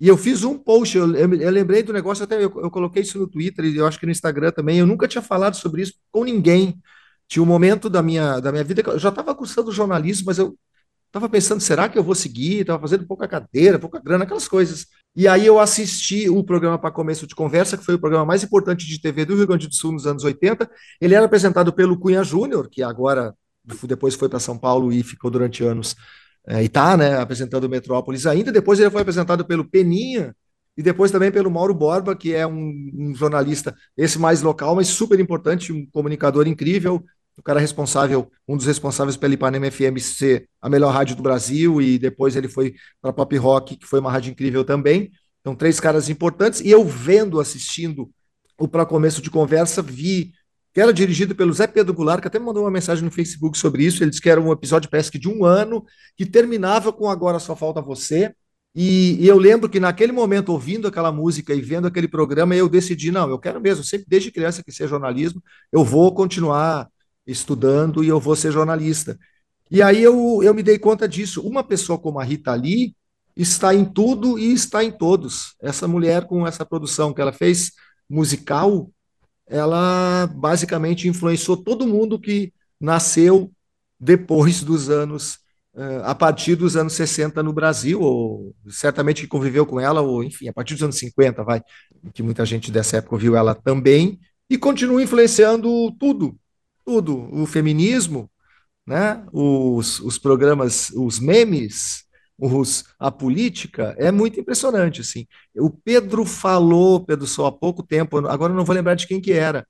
e 0.00 0.08
eu 0.08 0.16
fiz 0.16 0.44
um 0.44 0.58
post. 0.58 0.96
Eu, 0.96 1.14
eu 1.14 1.50
lembrei 1.50 1.82
do 1.82 1.92
negócio, 1.92 2.24
até 2.24 2.36
eu, 2.36 2.42
eu, 2.42 2.70
coloquei 2.70 3.02
isso 3.02 3.18
no 3.18 3.26
Twitter 3.28 3.64
e 3.64 3.76
eu 3.76 3.86
acho 3.86 3.98
que 3.98 4.06
no 4.06 4.12
Instagram 4.12 4.52
também. 4.52 4.78
Eu 4.78 4.86
nunca 4.86 5.08
tinha 5.08 5.22
falado 5.22 5.56
sobre 5.56 5.82
isso 5.82 5.94
com 6.12 6.24
ninguém. 6.24 6.80
Tinha 7.28 7.42
um 7.42 7.46
momento 7.46 7.88
da 7.90 8.02
minha, 8.02 8.38
da 8.40 8.52
minha 8.52 8.64
vida 8.64 8.82
que 8.82 8.90
eu 8.90 8.98
já 8.98 9.08
estava 9.08 9.34
cursando 9.34 9.72
jornalismo, 9.72 10.26
mas 10.26 10.38
eu 10.38 10.56
Estava 11.06 11.28
pensando, 11.28 11.60
será 11.60 11.88
que 11.88 11.98
eu 11.98 12.02
vou 12.02 12.14
seguir? 12.14 12.60
Estava 12.60 12.80
fazendo 12.80 13.06
pouca 13.06 13.26
cadeira, 13.26 13.78
pouca 13.78 13.98
grana, 13.98 14.24
aquelas 14.24 14.48
coisas. 14.48 14.86
E 15.14 15.26
aí 15.26 15.46
eu 15.46 15.58
assisti 15.58 16.28
o 16.28 16.44
programa 16.44 16.78
para 16.78 16.90
começo 16.90 17.26
de 17.26 17.34
conversa, 17.34 17.78
que 17.78 17.84
foi 17.84 17.94
o 17.94 17.98
programa 17.98 18.26
mais 18.26 18.44
importante 18.44 18.86
de 18.86 19.00
TV 19.00 19.24
do 19.24 19.34
Rio 19.34 19.46
Grande 19.46 19.66
do 19.66 19.74
Sul 19.74 19.92
nos 19.92 20.06
anos 20.06 20.24
80. 20.24 20.70
Ele 21.00 21.14
era 21.14 21.24
apresentado 21.24 21.72
pelo 21.72 21.98
Cunha 21.98 22.22
Júnior, 22.22 22.68
que 22.68 22.82
agora 22.82 23.34
depois 23.84 24.14
foi 24.14 24.28
para 24.28 24.38
São 24.38 24.58
Paulo 24.58 24.92
e 24.92 25.02
ficou 25.02 25.30
durante 25.30 25.64
anos 25.64 25.96
é, 26.46 26.62
e 26.62 26.66
está 26.66 26.96
né, 26.96 27.18
apresentando 27.18 27.68
Metrópolis 27.68 28.26
ainda. 28.26 28.52
Depois 28.52 28.78
ele 28.78 28.90
foi 28.90 29.00
apresentado 29.00 29.44
pelo 29.44 29.64
Peninha 29.64 30.34
e 30.76 30.82
depois 30.82 31.10
também 31.10 31.32
pelo 31.32 31.50
Mauro 31.50 31.74
Borba, 31.74 32.14
que 32.14 32.34
é 32.34 32.46
um, 32.46 32.90
um 32.94 33.14
jornalista, 33.14 33.74
esse 33.96 34.18
mais 34.18 34.42
local, 34.42 34.76
mas 34.76 34.88
super 34.88 35.18
importante, 35.18 35.72
um 35.72 35.86
comunicador 35.86 36.46
incrível, 36.46 37.02
o 37.36 37.42
cara 37.42 37.60
responsável, 37.60 38.30
um 38.48 38.56
dos 38.56 38.66
responsáveis 38.66 39.16
pela 39.16 39.34
Ipanema 39.34 39.70
FM 39.70 39.98
ser 40.00 40.48
a 40.60 40.68
melhor 40.68 40.92
rádio 40.92 41.16
do 41.16 41.22
Brasil, 41.22 41.82
e 41.82 41.98
depois 41.98 42.34
ele 42.34 42.48
foi 42.48 42.74
para 43.00 43.12
Pop 43.12 43.36
Rock, 43.36 43.76
que 43.76 43.86
foi 43.86 44.00
uma 44.00 44.10
rádio 44.10 44.30
incrível 44.30 44.64
também. 44.64 45.10
Então, 45.40 45.54
três 45.54 45.78
caras 45.78 46.08
importantes. 46.08 46.60
E 46.60 46.70
eu 46.70 46.84
vendo, 46.84 47.38
assistindo 47.38 48.10
o 48.58 48.66
Para 48.66 48.86
Começo 48.86 49.20
de 49.20 49.30
Conversa, 49.30 49.82
vi 49.82 50.32
que 50.72 50.80
era 50.80 50.92
dirigido 50.92 51.34
pelo 51.34 51.52
Zé 51.52 51.66
Pedro 51.66 51.94
Goulart, 51.94 52.20
que 52.20 52.26
até 52.28 52.38
me 52.38 52.44
mandou 52.44 52.64
uma 52.64 52.70
mensagem 52.70 53.04
no 53.04 53.10
Facebook 53.10 53.56
sobre 53.56 53.84
isso. 53.84 54.02
Ele 54.02 54.10
disse 54.10 54.20
que 54.20 54.28
era 54.28 54.40
um 54.40 54.52
episódio, 54.52 54.90
parece 54.90 55.10
que 55.10 55.18
de 55.18 55.28
um 55.28 55.44
ano, 55.44 55.84
que 56.16 56.26
terminava 56.26 56.92
com 56.92 57.08
Agora 57.08 57.38
Só 57.38 57.54
Falta 57.54 57.80
Você. 57.80 58.34
E, 58.74 59.16
e, 59.24 59.26
eu 59.26 59.38
lembro 59.38 59.70
que 59.70 59.80
naquele 59.80 60.12
momento, 60.12 60.50
ouvindo 60.50 60.86
aquela 60.86 61.10
música 61.10 61.54
e 61.54 61.62
vendo 61.62 61.86
aquele 61.86 62.06
programa, 62.06 62.54
eu 62.54 62.68
decidi, 62.68 63.10
não, 63.10 63.30
eu 63.30 63.38
quero 63.38 63.58
mesmo, 63.58 63.82
sempre 63.82 64.06
desde 64.06 64.30
criança 64.30 64.62
que 64.62 64.70
seja 64.70 64.90
jornalismo, 64.90 65.42
eu 65.72 65.82
vou 65.82 66.12
continuar 66.12 66.86
estudando 67.26 68.04
e 68.04 68.08
eu 68.08 68.20
vou 68.20 68.36
ser 68.36 68.52
jornalista. 68.52 69.18
E 69.70 69.82
aí 69.82 70.02
eu, 70.02 70.42
eu 70.42 70.54
me 70.54 70.62
dei 70.62 70.78
conta 70.78 71.08
disso. 71.08 71.42
Uma 71.42 71.64
pessoa 71.64 71.98
como 71.98 72.20
a 72.20 72.24
Rita 72.24 72.54
Lee 72.54 72.94
está 73.36 73.74
em 73.74 73.84
tudo 73.84 74.38
e 74.38 74.52
está 74.52 74.82
em 74.82 74.90
todos. 74.90 75.54
Essa 75.60 75.88
mulher, 75.88 76.26
com 76.26 76.46
essa 76.46 76.64
produção 76.64 77.12
que 77.12 77.20
ela 77.20 77.32
fez, 77.32 77.72
musical, 78.08 78.90
ela 79.46 80.26
basicamente 80.34 81.08
influenciou 81.08 81.56
todo 81.56 81.86
mundo 81.86 82.18
que 82.18 82.52
nasceu 82.80 83.52
depois 83.98 84.62
dos 84.62 84.90
anos, 84.90 85.38
eh, 85.74 86.02
a 86.04 86.14
partir 86.14 86.56
dos 86.56 86.76
anos 86.76 86.92
60 86.94 87.42
no 87.42 87.52
Brasil, 87.52 88.00
ou 88.00 88.54
certamente 88.68 89.22
que 89.22 89.28
conviveu 89.28 89.64
com 89.64 89.80
ela, 89.80 90.00
ou 90.00 90.22
enfim, 90.22 90.48
a 90.48 90.52
partir 90.52 90.74
dos 90.74 90.82
anos 90.82 90.98
50, 90.98 91.42
vai, 91.42 91.62
que 92.12 92.22
muita 92.22 92.44
gente 92.44 92.70
dessa 92.70 92.98
época 92.98 93.16
viu 93.16 93.36
ela 93.36 93.54
também, 93.54 94.18
e 94.48 94.58
continua 94.58 95.02
influenciando 95.02 95.90
tudo, 95.98 96.36
tudo, 96.86 97.28
o 97.32 97.44
feminismo, 97.46 98.30
né? 98.86 99.26
os, 99.32 99.98
os 100.00 100.18
programas, 100.18 100.90
os 100.90 101.18
memes, 101.18 102.04
os, 102.38 102.84
a 102.98 103.10
política, 103.10 103.96
é 103.98 104.12
muito 104.12 104.38
impressionante. 104.38 105.00
Assim. 105.00 105.26
O 105.56 105.68
Pedro 105.68 106.24
falou, 106.24 107.04
Pedro, 107.04 107.26
só 107.26 107.46
há 107.46 107.52
pouco 107.52 107.82
tempo, 107.82 108.18
agora 108.28 108.54
não 108.54 108.64
vou 108.64 108.74
lembrar 108.74 108.94
de 108.94 109.06
quem 109.06 109.20
que 109.20 109.32
era, 109.32 109.66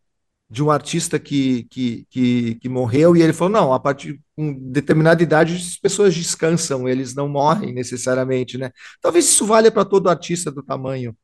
de 0.49 0.63
um 0.63 0.71
artista 0.71 1.19
que, 1.19 1.65
que, 1.71 2.07
que, 2.11 2.55
que 2.57 2.69
morreu, 2.69 3.17
e 3.17 3.23
ele 3.23 3.33
falou, 3.33 3.53
não, 3.53 3.73
a 3.73 3.81
partir 3.81 4.21
de 4.39 4.55
determinada 4.71 5.23
idade 5.23 5.57
as 5.57 5.77
pessoas 5.77 6.15
descansam, 6.15 6.89
eles 6.89 7.15
não 7.15 7.29
morrem 7.29 7.73
necessariamente, 7.73 8.59
né? 8.59 8.71
Talvez 9.01 9.25
isso 9.25 9.47
valha 9.47 9.73
para 9.73 9.85
todo 9.85 10.09
artista 10.09 10.51
do 10.51 10.63
tamanho 10.63 11.17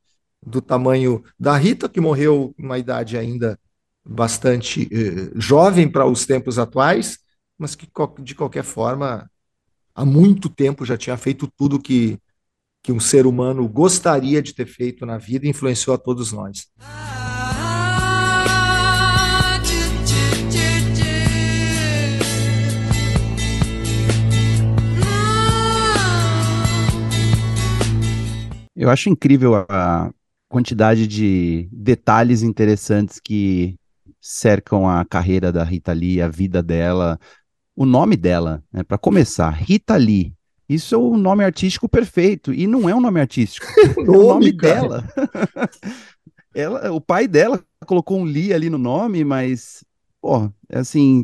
do 0.45 0.61
tamanho 0.61 1.23
da 1.39 1.55
Rita, 1.55 1.87
que 1.87 2.01
morreu 2.01 2.53
numa 2.57 2.77
idade 2.77 3.17
ainda 3.17 3.57
bastante 4.05 4.89
eh, 4.91 5.31
jovem 5.35 5.89
para 5.89 6.05
os 6.05 6.25
tempos 6.25 6.59
atuais, 6.59 7.19
mas 7.57 7.75
que 7.75 7.87
de 8.19 8.35
qualquer 8.35 8.63
forma 8.63 9.29
há 9.95 10.05
muito 10.05 10.49
tempo 10.49 10.85
já 10.85 10.97
tinha 10.97 11.17
feito 11.17 11.47
tudo 11.57 11.79
que 11.79 12.19
que 12.83 12.91
um 12.91 12.99
ser 12.99 13.25
humano 13.25 13.65
gostaria 13.67 14.41
de 14.41 14.53
ter 14.53 14.67
feito 14.67 15.05
na 15.05 15.17
vida 15.17 15.45
e 15.45 15.49
influenciou 15.49 15.95
a 15.95 15.97
todos 15.97 16.33
nós. 16.33 16.67
Eu 28.75 28.89
acho 28.89 29.09
incrível 29.09 29.65
a 29.69 30.11
quantidade 30.49 31.07
de 31.07 31.69
detalhes 31.71 32.43
interessantes 32.43 33.17
que 33.17 33.75
cercam 34.25 34.87
a 34.87 35.03
carreira 35.03 35.51
da 35.51 35.65
Rita 35.65 35.91
Lee, 35.91 36.21
a 36.21 36.29
vida 36.29 36.63
dela, 36.63 37.19
o 37.75 37.85
nome 37.85 38.15
dela, 38.15 38.63
né? 38.71 38.81
Para 38.81 38.97
começar, 38.97 39.49
Rita 39.49 39.97
Lee, 39.97 40.33
Isso 40.69 40.95
é 40.95 40.97
o 40.97 41.17
nome 41.17 41.43
artístico 41.43 41.89
perfeito. 41.89 42.53
E 42.53 42.65
não 42.65 42.87
é 42.87 42.95
um 42.95 43.01
nome 43.01 43.19
artístico. 43.19 43.67
é 43.99 44.09
o 44.09 44.29
nome 44.29 44.53
dela. 44.53 45.03
Ela, 46.55 46.89
o 46.93 47.01
pai 47.01 47.27
dela 47.27 47.61
colocou 47.85 48.17
um 48.17 48.23
Lee 48.23 48.53
ali 48.53 48.69
no 48.69 48.77
nome, 48.77 49.25
mas, 49.25 49.83
pô, 50.21 50.49
é 50.69 50.79
assim, 50.79 51.23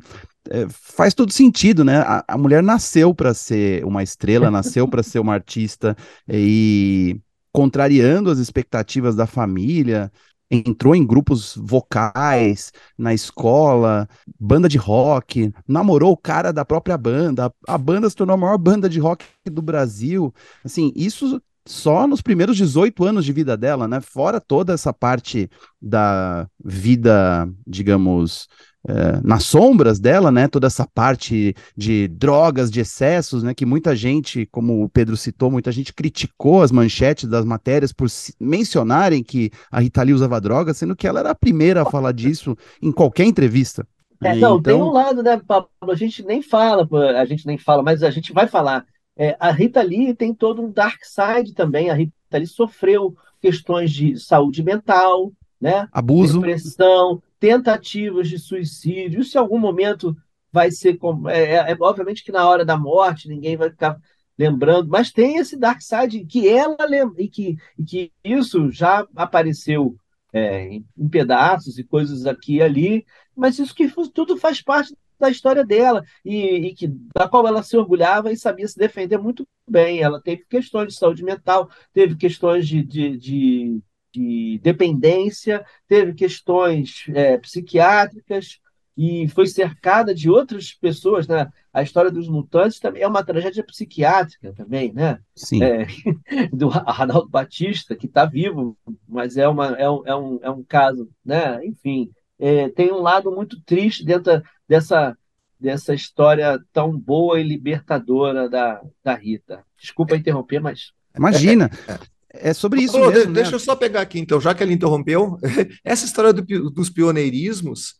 é, 0.50 0.68
faz 0.70 1.14
todo 1.14 1.32
sentido, 1.32 1.86
né? 1.86 2.00
A, 2.00 2.26
a 2.28 2.38
mulher 2.38 2.62
nasceu 2.62 3.16
para 3.16 3.34
ser 3.34 3.86
uma 3.86 4.04
estrela, 4.04 4.52
nasceu 4.52 4.88
para 4.88 5.04
ser 5.04 5.20
uma 5.20 5.36
artista 5.36 5.96
e 6.28 7.18
contrariando 7.52 8.30
as 8.30 8.40
expectativas 8.40 9.16
da 9.16 9.26
família, 9.26 10.12
entrou 10.50 10.96
em 10.96 11.06
grupos 11.06 11.56
vocais 11.56 12.72
na 12.98 13.14
escola, 13.14 14.08
banda 14.40 14.68
de 14.68 14.78
rock, 14.78 15.54
namorou 15.68 16.12
o 16.12 16.18
cara 16.18 16.52
da 16.52 16.66
própria 16.66 16.98
banda, 16.98 17.54
a, 17.68 17.78
banda 17.78 18.10
se 18.10 18.16
tornou 18.16 18.34
a 18.34 18.38
maior 18.38 18.58
banda 18.58 18.90
de 18.90 19.00
rock 19.00 19.26
do 19.46 19.62
Brasil. 19.62 20.34
Assim, 20.64 20.92
isso 20.96 21.42
só 21.68 22.08
nos 22.08 22.22
primeiros 22.22 22.58
18 22.58 23.04
anos 23.04 23.24
de 23.24 23.32
vida 23.32 23.56
dela, 23.56 23.88
né? 23.88 24.02
Fora 24.02 24.42
toda 24.42 24.74
essa 24.74 24.92
parte 24.92 25.50
da 25.80 26.48
vida, 26.64 27.48
digamos, 27.68 28.48
é, 28.88 29.20
nas 29.24 29.44
sombras 29.44 30.00
dela, 30.00 30.32
né? 30.32 30.48
Toda 30.48 30.68
essa 30.68 30.88
parte 30.88 31.56
de 31.76 32.08
drogas, 32.08 32.72
de 32.72 32.80
excessos, 32.80 33.44
né? 33.44 33.54
Que 33.54 33.66
muita 33.66 33.96
gente, 33.96 34.46
como 34.48 34.84
o 34.84 34.90
Pedro 34.90 35.18
citou, 35.18 35.52
muita 35.52 35.72
gente 35.72 35.94
criticou 35.94 36.62
as 36.62 36.72
manchetes 36.72 37.30
das 37.30 37.44
matérias 37.44 37.92
por 37.92 38.08
mencionarem 38.40 39.24
que 39.24 39.52
a 39.72 39.80
Rita 39.80 40.02
Lee 40.04 40.14
usava 40.14 40.40
drogas, 40.40 40.78
sendo 40.78 40.96
que 40.96 41.08
ela 41.08 41.20
era 41.20 41.32
a 41.32 41.36
primeira 41.36 41.82
a 41.82 41.86
falar 41.86 42.14
disso 42.14 42.56
em 42.82 42.92
qualquer 42.92 43.26
entrevista. 43.26 43.86
É, 44.22 44.36
não, 44.36 44.58
então... 44.58 44.62
tem 44.62 44.74
um 44.76 44.92
lado, 44.92 45.24
né, 45.24 45.42
Pablo? 45.46 45.70
A 45.82 45.96
gente 45.96 46.24
nem 46.24 46.42
fala, 46.42 46.88
a 47.18 47.26
gente 47.26 47.46
nem 47.46 47.58
fala, 47.58 47.82
mas 47.82 48.04
a 48.04 48.10
gente 48.10 48.34
vai 48.34 48.48
falar. 48.48 48.86
É, 49.18 49.36
a 49.40 49.52
Rita 49.52 49.82
Lee 49.82 50.14
tem 50.14 50.34
todo 50.34 50.62
um 50.62 50.72
dark 50.72 51.00
side 51.04 51.54
também. 51.54 51.90
A 51.90 51.94
Rita 51.94 52.14
Lee 52.38 52.48
sofreu 52.48 53.16
questões 53.42 53.92
de 53.92 54.18
saúde 54.18 54.64
mental, 54.64 55.32
né? 55.60 55.88
Abuso. 55.92 56.40
Depressão, 56.40 57.22
tentativas 57.40 58.28
de 58.28 58.38
suicídio. 58.38 59.22
Isso 59.22 59.38
em 59.38 59.42
algum 59.42 59.60
momento 59.60 60.16
vai 60.52 60.72
ser. 60.72 60.98
É, 61.30 61.42
é, 61.42 61.72
é, 61.72 61.78
obviamente 61.80 62.24
que 62.24 62.32
na 62.32 62.48
hora 62.48 62.66
da 62.66 62.78
morte 62.78 63.28
ninguém 63.28 63.56
vai 63.56 63.70
ficar 63.70 63.98
lembrando, 64.38 64.88
mas 64.88 65.12
tem 65.12 65.38
esse 65.38 65.58
dark 65.58 65.82
side 65.82 66.26
que 66.26 66.48
ela 66.48 66.78
lembra, 66.88 67.22
e 67.22 67.28
que, 67.28 67.58
e 67.78 67.84
que 67.84 68.12
isso 68.24 68.72
já 68.72 69.06
apareceu 69.14 69.98
é, 70.32 70.66
em, 70.66 70.86
em, 70.98 71.10
pedaços 71.10 71.78
e 71.78 71.84
coisas 71.84 72.26
aqui 72.26 72.56
e 72.56 72.62
ali, 72.62 73.06
mas 73.36 73.60
isso 73.60 73.76
que 73.76 73.92
tudo 74.14 74.38
faz 74.38 74.62
parte 74.62 74.96
da 75.20 75.30
história 75.30 75.66
dela 75.66 76.06
e, 76.24 76.68
e, 76.68 76.74
que 76.74 76.88
da 77.14 77.28
qual 77.28 77.46
ela 77.46 77.62
se 77.62 77.76
orgulhava 77.76 78.32
e 78.32 78.38
sabia 78.38 78.66
se 78.68 78.78
defender 78.78 79.18
muito 79.18 79.46
bem. 79.70 80.00
Ela 80.02 80.22
teve 80.22 80.46
questões 80.50 80.94
de 80.94 81.00
saúde 81.00 81.24
mental, 81.24 81.70
teve 81.92 82.16
questões 82.16 82.66
de, 82.66 82.82
de, 82.82 83.18
de 83.18 83.82
de 84.12 84.60
dependência, 84.64 85.66
teve 85.88 86.14
questões 86.14 87.06
é, 87.14 87.38
psiquiátricas 87.38 88.60
e 89.02 89.30
foi 89.30 89.48
cercada 89.48 90.14
de 90.14 90.30
outras 90.30 90.74
pessoas, 90.74 91.26
né? 91.26 91.50
A 91.72 91.82
história 91.82 92.12
dos 92.12 92.28
mutantes 92.28 92.80
também 92.80 93.02
é 93.02 93.08
uma 93.08 93.24
tragédia 93.24 93.64
psiquiátrica 93.64 94.52
também, 94.52 94.92
né? 94.92 95.20
Sim. 95.34 95.64
É, 95.64 95.88
do 96.52 96.70
Arnaldo 96.70 97.30
Batista, 97.30 97.96
que 97.96 98.08
está 98.08 98.26
vivo, 98.26 98.78
mas 99.08 99.38
é, 99.38 99.48
uma, 99.48 99.68
é, 99.68 99.90
um, 99.90 100.06
é, 100.06 100.16
um, 100.16 100.40
é 100.44 100.50
um 100.50 100.64
caso, 100.64 101.10
né? 101.24 101.66
Enfim, 101.66 102.12
é, 102.38 102.68
tem 102.68 102.92
um 102.92 103.02
lado 103.02 103.32
muito 103.32 103.62
triste 103.62 104.04
dentro 104.04 104.44
dessa, 104.68 105.18
dessa 105.58 105.94
história 105.94 106.60
tão 106.74 106.92
boa 106.92 107.40
e 107.40 107.44
libertadora 107.44 108.50
da, 108.50 108.82
da 109.02 109.16
Rita. 109.16 109.64
Desculpa 109.78 110.18
interromper, 110.18 110.60
mas... 110.60 110.92
Imagina! 111.16 111.70
É 112.32 112.54
sobre 112.54 112.82
isso 112.82 113.00
mesmo, 113.00 113.12
né? 113.12 113.34
Deixa 113.34 113.52
né? 113.52 113.56
eu 113.56 113.60
só 113.60 113.76
pegar 113.76 114.02
aqui, 114.02 114.20
então, 114.20 114.40
já 114.40 114.54
que 114.54 114.64
ele 114.64 114.74
interrompeu, 114.74 115.38
essa 115.84 116.06
história 116.06 116.32
do, 116.32 116.70
dos 116.70 116.90
pioneirismos, 116.90 117.96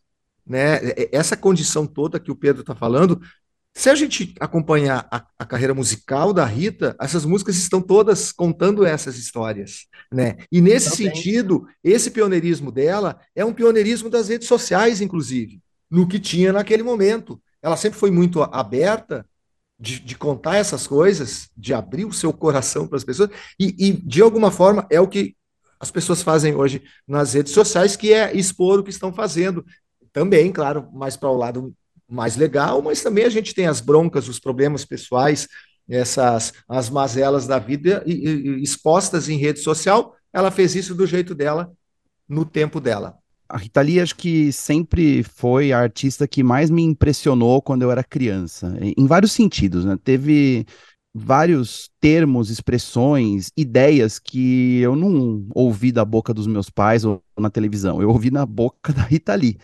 né, 0.46 0.80
essa 1.12 1.36
condição 1.36 1.86
toda 1.86 2.20
que 2.20 2.30
o 2.30 2.36
Pedro 2.36 2.62
está 2.62 2.74
falando, 2.74 3.20
se 3.74 3.88
a 3.88 3.94
gente 3.94 4.34
acompanhar 4.40 5.06
a, 5.10 5.24
a, 5.38 5.46
carreira 5.46 5.72
musical 5.72 6.32
da 6.32 6.44
Rita, 6.44 6.96
essas 7.00 7.24
músicas 7.24 7.56
estão 7.56 7.80
todas 7.80 8.32
contando 8.32 8.84
essas 8.84 9.16
histórias, 9.16 9.86
né? 10.12 10.38
E 10.50 10.60
nesse 10.60 10.90
sentido, 10.90 11.66
esse 11.82 12.10
pioneirismo 12.10 12.72
dela 12.72 13.20
é 13.34 13.44
um 13.44 13.54
pioneirismo 13.54 14.10
das 14.10 14.28
redes 14.28 14.48
sociais, 14.48 15.00
inclusive, 15.00 15.62
no 15.88 16.06
que 16.06 16.18
tinha 16.18 16.52
naquele 16.52 16.82
momento. 16.82 17.40
Ela 17.62 17.76
sempre 17.76 17.98
foi 17.98 18.10
muito 18.10 18.42
aberta 18.42 19.24
de, 19.80 19.98
de, 19.98 20.14
contar 20.14 20.56
essas 20.56 20.86
coisas, 20.86 21.48
de 21.56 21.72
abrir 21.72 22.04
o 22.04 22.12
seu 22.12 22.32
coração 22.32 22.86
para 22.86 22.98
as 22.98 23.04
pessoas, 23.04 23.30
e, 23.58 23.74
e, 23.78 23.92
de 23.92 24.20
alguma 24.20 24.50
forma 24.50 24.86
é 24.90 25.00
o 25.00 25.08
que 25.08 25.34
as 25.80 25.90
pessoas 25.90 26.20
fazem 26.20 26.54
hoje 26.54 26.82
nas 27.08 27.32
redes 27.32 27.54
sociais, 27.54 27.96
que 27.96 28.12
é 28.12 28.36
expor 28.36 28.78
o 28.78 28.84
que 28.84 28.90
estão 28.90 29.10
fazendo. 29.12 29.64
Também, 30.12 30.52
claro, 30.52 30.90
mais 30.92 31.16
para 31.16 31.30
o 31.30 31.36
lado 31.36 31.74
mais 32.06 32.36
legal, 32.36 32.82
mas 32.82 33.02
também 33.02 33.24
a 33.24 33.30
gente 33.30 33.54
tem 33.54 33.66
as 33.66 33.80
broncas, 33.80 34.28
os 34.28 34.38
problemas 34.38 34.84
pessoais, 34.84 35.48
essas 35.88 36.52
as 36.68 36.90
mazelas 36.90 37.46
da 37.46 37.58
vida 37.58 38.02
e, 38.06 38.12
e, 38.12 38.62
expostas 38.62 39.28
em 39.28 39.38
rede 39.38 39.60
social. 39.60 40.14
Ela 40.32 40.50
fez 40.50 40.74
isso 40.74 40.94
do 40.94 41.06
jeito 41.06 41.34
dela, 41.34 41.72
no 42.28 42.44
tempo 42.44 42.80
dela 42.80 43.19
a 43.50 43.56
Rita 43.58 43.80
Lee 43.80 44.00
acho 44.00 44.14
que 44.16 44.52
sempre 44.52 45.22
foi 45.22 45.72
a 45.72 45.80
artista 45.80 46.26
que 46.26 46.42
mais 46.42 46.70
me 46.70 46.82
impressionou 46.82 47.60
quando 47.60 47.82
eu 47.82 47.90
era 47.90 48.04
criança, 48.04 48.72
em 48.80 49.06
vários 49.06 49.32
sentidos, 49.32 49.84
né? 49.84 49.98
Teve 50.02 50.64
vários 51.12 51.90
termos, 52.00 52.50
expressões, 52.50 53.50
ideias 53.56 54.18
que 54.20 54.78
eu 54.80 54.94
não 54.94 55.44
ouvi 55.52 55.90
da 55.90 56.04
boca 56.04 56.32
dos 56.32 56.46
meus 56.46 56.70
pais 56.70 57.04
ou 57.04 57.22
na 57.38 57.50
televisão, 57.50 58.00
eu 58.00 58.08
ouvi 58.10 58.30
na 58.30 58.46
boca 58.46 58.92
da 58.94 59.02
Rita 59.02 59.34
Lee. 59.34 59.58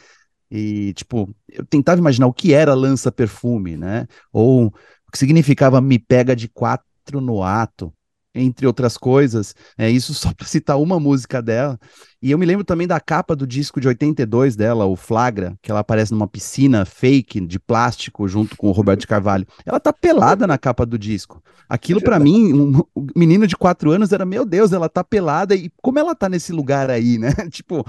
E, 0.50 0.92
tipo, 0.94 1.34
eu 1.48 1.64
tentava 1.64 2.00
imaginar 2.00 2.26
o 2.26 2.32
que 2.32 2.52
era 2.52 2.74
lança-perfume, 2.74 3.76
né? 3.76 4.06
Ou 4.32 4.66
o 4.66 5.12
que 5.12 5.18
significava 5.18 5.80
me 5.80 5.98
pega 5.98 6.34
de 6.36 6.48
quatro 6.48 7.20
no 7.20 7.42
ato 7.42 7.92
entre 8.36 8.66
outras 8.66 8.96
coisas. 8.96 9.54
É 9.76 9.90
isso 9.90 10.14
só 10.14 10.32
para 10.36 10.46
citar 10.46 10.78
uma 10.78 11.00
música 11.00 11.40
dela. 11.42 11.78
E 12.22 12.30
eu 12.30 12.38
me 12.38 12.46
lembro 12.46 12.64
também 12.64 12.86
da 12.86 12.98
capa 12.98 13.36
do 13.36 13.46
disco 13.46 13.80
de 13.80 13.88
82 13.88 14.56
dela, 14.56 14.86
o 14.86 14.96
Flagra, 14.96 15.56
que 15.62 15.70
ela 15.70 15.80
aparece 15.80 16.12
numa 16.12 16.26
piscina 16.26 16.84
fake 16.84 17.40
de 17.40 17.58
plástico 17.58 18.26
junto 18.26 18.56
com 18.56 18.68
o 18.68 18.72
Roberto 18.72 19.06
Carvalho. 19.06 19.46
Ela 19.64 19.78
tá 19.78 19.92
pelada 19.92 20.46
na 20.46 20.56
capa 20.58 20.86
do 20.86 20.98
disco. 20.98 21.42
Aquilo 21.68 22.00
para 22.00 22.18
mim, 22.18 22.52
um, 22.52 22.82
menino 23.14 23.46
de 23.46 23.56
quatro 23.56 23.90
anos 23.90 24.12
era, 24.12 24.24
meu 24.24 24.44
Deus, 24.44 24.72
ela 24.72 24.88
tá 24.88 25.04
pelada 25.04 25.54
e 25.54 25.70
como 25.82 25.98
ela 25.98 26.14
tá 26.14 26.28
nesse 26.28 26.52
lugar 26.52 26.90
aí, 26.90 27.18
né? 27.18 27.32
tipo, 27.50 27.84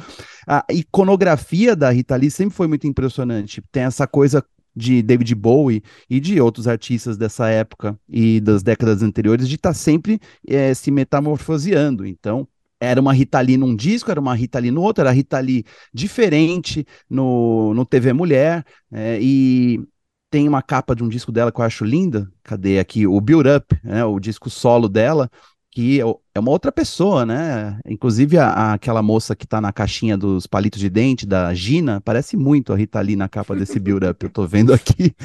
a 0.46 0.66
iconografia 0.72 1.76
da 1.76 1.90
Rita 1.90 2.16
Lee 2.16 2.32
sempre 2.32 2.56
foi 2.56 2.68
muito 2.68 2.86
impressionante. 2.86 3.62
Tem 3.72 3.84
essa 3.84 4.06
coisa 4.08 4.44
de 4.78 5.02
David 5.02 5.34
Bowie 5.34 5.84
e 6.10 6.20
de 6.20 6.40
outros 6.40 6.68
artistas 6.68 7.18
dessa 7.18 7.50
época 7.50 8.00
e 8.08 8.40
das 8.40 8.62
décadas 8.62 9.02
anteriores 9.02 9.50
de 9.50 9.56
estar 9.56 9.70
tá 9.70 9.74
sempre 9.74 10.20
é, 10.48 10.74
se 10.74 10.92
metamorfoseando. 10.92 12.06
Então, 12.06 12.48
era 12.80 13.02
uma 13.02 13.12
Rita 13.12 13.40
Lee 13.42 13.58
num 13.58 13.76
disco, 13.76 14.12
era 14.12 14.20
uma 14.20 14.36
Rita 14.36 14.60
Lee 14.60 14.72
no 14.72 14.82
outro, 14.84 15.02
era 15.02 15.12
Rita 15.12 15.40
Lee 15.40 15.66
diferente 15.92 16.86
no, 17.10 17.74
no 17.74 17.86
TV 17.86 18.14
Mulher, 18.14 18.64
é, 18.92 19.18
e 19.20 19.82
tem 20.30 20.48
uma 20.48 20.62
capa 20.62 20.96
de 20.96 21.04
um 21.04 21.10
disco 21.10 21.32
dela 21.32 21.52
que 21.52 21.60
eu 21.60 21.66
acho 21.66 21.84
linda, 21.86 22.30
cadê 22.44 22.80
aqui? 22.80 23.08
O 23.08 23.20
Build 23.20 23.50
Up, 23.50 23.80
né, 23.84 24.04
o 24.06 24.20
disco 24.20 24.50
solo 24.50 24.88
dela, 24.88 25.30
que 25.78 26.00
é 26.34 26.40
uma 26.40 26.50
outra 26.50 26.72
pessoa, 26.72 27.24
né? 27.24 27.80
Inclusive 27.88 28.36
a, 28.40 28.48
a, 28.48 28.74
aquela 28.74 29.04
moça 29.04 29.36
que 29.36 29.46
tá 29.46 29.62
na 29.62 29.72
caixinha 29.72 30.18
dos 30.18 30.48
palitos 30.48 30.80
de 30.80 30.90
dente, 30.90 31.24
da 31.24 31.54
Gina, 31.54 32.02
parece 32.02 32.36
muito 32.36 32.74
a 32.74 32.76
Rita 32.76 33.00
Lee 33.00 33.16
na 33.16 33.30
capa 33.30 33.56
desse 33.56 33.80
build-up, 33.80 34.26
eu 34.26 34.32
tô 34.32 34.48
vendo 34.48 34.74
aqui. 34.74 35.16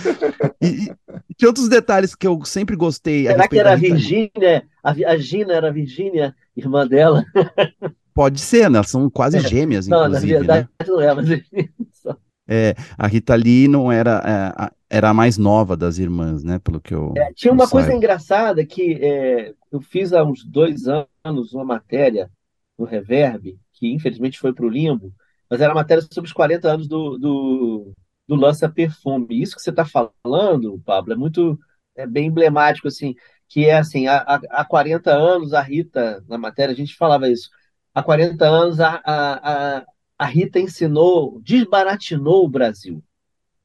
E, 0.60 0.92
e 1.30 1.34
tem 1.34 1.46
outros 1.46 1.70
detalhes 1.70 2.14
que 2.14 2.26
eu 2.26 2.44
sempre 2.44 2.76
gostei. 2.76 3.28
Será 3.28 3.48
que 3.48 3.58
era 3.58 3.72
a 3.72 3.76
Virgínia? 3.76 4.62
A, 4.84 4.90
a 4.90 5.16
Gina 5.16 5.54
era 5.54 5.68
a 5.68 5.72
Virgínia, 5.72 6.36
irmã 6.54 6.86
dela? 6.86 7.24
Pode 8.14 8.38
ser, 8.38 8.68
né? 8.68 8.82
São 8.82 9.08
quase 9.08 9.38
é. 9.38 9.40
gêmeas, 9.40 9.88
não, 9.88 10.04
inclusive, 10.04 10.32
na 10.34 10.38
verdade 10.38 10.68
né? 10.78 10.86
não 10.86 11.00
é, 11.00 11.14
mas... 11.14 11.28
É, 12.46 12.74
a 12.98 13.06
Rita 13.06 13.34
Lee 13.34 13.68
não 13.68 13.90
era, 13.90 14.22
é, 14.26 14.70
era 14.92 15.08
a 15.08 15.14
mais 15.14 15.38
nova 15.38 15.74
das 15.74 15.96
irmãs, 15.96 16.44
né? 16.44 16.58
Pelo 16.58 16.78
que 16.78 16.92
eu. 16.92 17.14
É, 17.16 17.32
tinha 17.32 17.50
uma 17.50 17.66
coisa 17.66 17.94
engraçada 17.94 18.64
que 18.66 18.92
é, 19.02 19.54
eu 19.72 19.80
fiz 19.80 20.12
há 20.12 20.22
uns 20.22 20.44
dois 20.44 20.82
anos 20.86 21.54
uma 21.54 21.64
matéria 21.64 22.30
no 22.78 22.84
Reverb, 22.84 23.58
que 23.72 23.90
infelizmente 23.90 24.38
foi 24.38 24.52
para 24.52 24.66
o 24.66 24.68
limbo, 24.68 25.10
mas 25.48 25.62
era 25.62 25.72
uma 25.72 25.80
matéria 25.80 26.02
sobre 26.02 26.28
os 26.28 26.32
40 26.34 26.68
anos 26.68 26.86
do, 26.86 27.16
do, 27.16 27.92
do 28.28 28.34
Lança 28.34 28.68
Perfume. 28.68 29.40
Isso 29.40 29.56
que 29.56 29.62
você 29.62 29.70
está 29.70 29.86
falando, 29.86 30.78
Pablo, 30.84 31.14
é 31.14 31.16
muito 31.16 31.58
é 31.96 32.06
bem 32.06 32.26
emblemático, 32.26 32.86
assim, 32.86 33.14
que 33.48 33.64
é 33.64 33.78
assim, 33.78 34.06
há, 34.06 34.18
há 34.50 34.64
40 34.64 35.10
anos 35.10 35.54
a 35.54 35.62
Rita, 35.62 36.22
na 36.28 36.36
matéria, 36.36 36.72
a 36.72 36.76
gente 36.76 36.96
falava 36.96 37.28
isso, 37.30 37.48
há 37.94 38.02
40 38.02 38.44
anos 38.46 38.78
a, 38.78 39.00
a, 39.04 39.78
a, 39.78 39.84
a 40.18 40.26
Rita 40.26 40.58
ensinou, 40.58 41.40
desbaratinou 41.40 42.44
o 42.44 42.48
Brasil, 42.48 43.02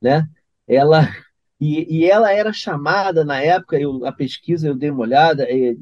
né? 0.02 0.26
Ela 0.68 1.10
E, 1.60 2.02
e 2.02 2.06
ela 2.06 2.32
era 2.32 2.54
chamada 2.54 3.26
na 3.26 3.42
época, 3.42 3.80
eu, 3.80 4.06
a 4.06 4.12
pesquisa 4.12 4.68
eu 4.68 4.76
dei 4.76 4.92
uma 4.92 5.02
olhada, 5.02 5.44
é, 5.44 5.76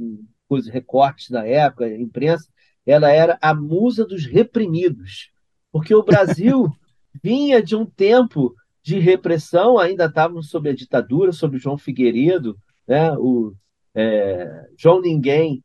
coisas, 0.47 0.71
recortes 0.71 1.29
da 1.29 1.45
época, 1.45 1.87
imprensa, 1.89 2.47
ela 2.85 3.11
era 3.11 3.37
a 3.41 3.53
musa 3.53 4.05
dos 4.05 4.25
reprimidos, 4.25 5.31
porque 5.71 5.93
o 5.93 6.03
Brasil 6.03 6.69
vinha 7.23 7.61
de 7.61 7.75
um 7.75 7.85
tempo 7.85 8.55
de 8.81 8.99
repressão, 8.99 9.77
ainda 9.77 10.05
estávamos 10.05 10.49
sob 10.49 10.69
a 10.69 10.75
ditadura, 10.75 11.31
sob 11.31 11.57
João 11.57 11.77
Figueiredo, 11.77 12.57
né? 12.87 13.11
o 13.17 13.53
é, 13.93 14.67
João 14.77 15.01
Ninguém 15.01 15.63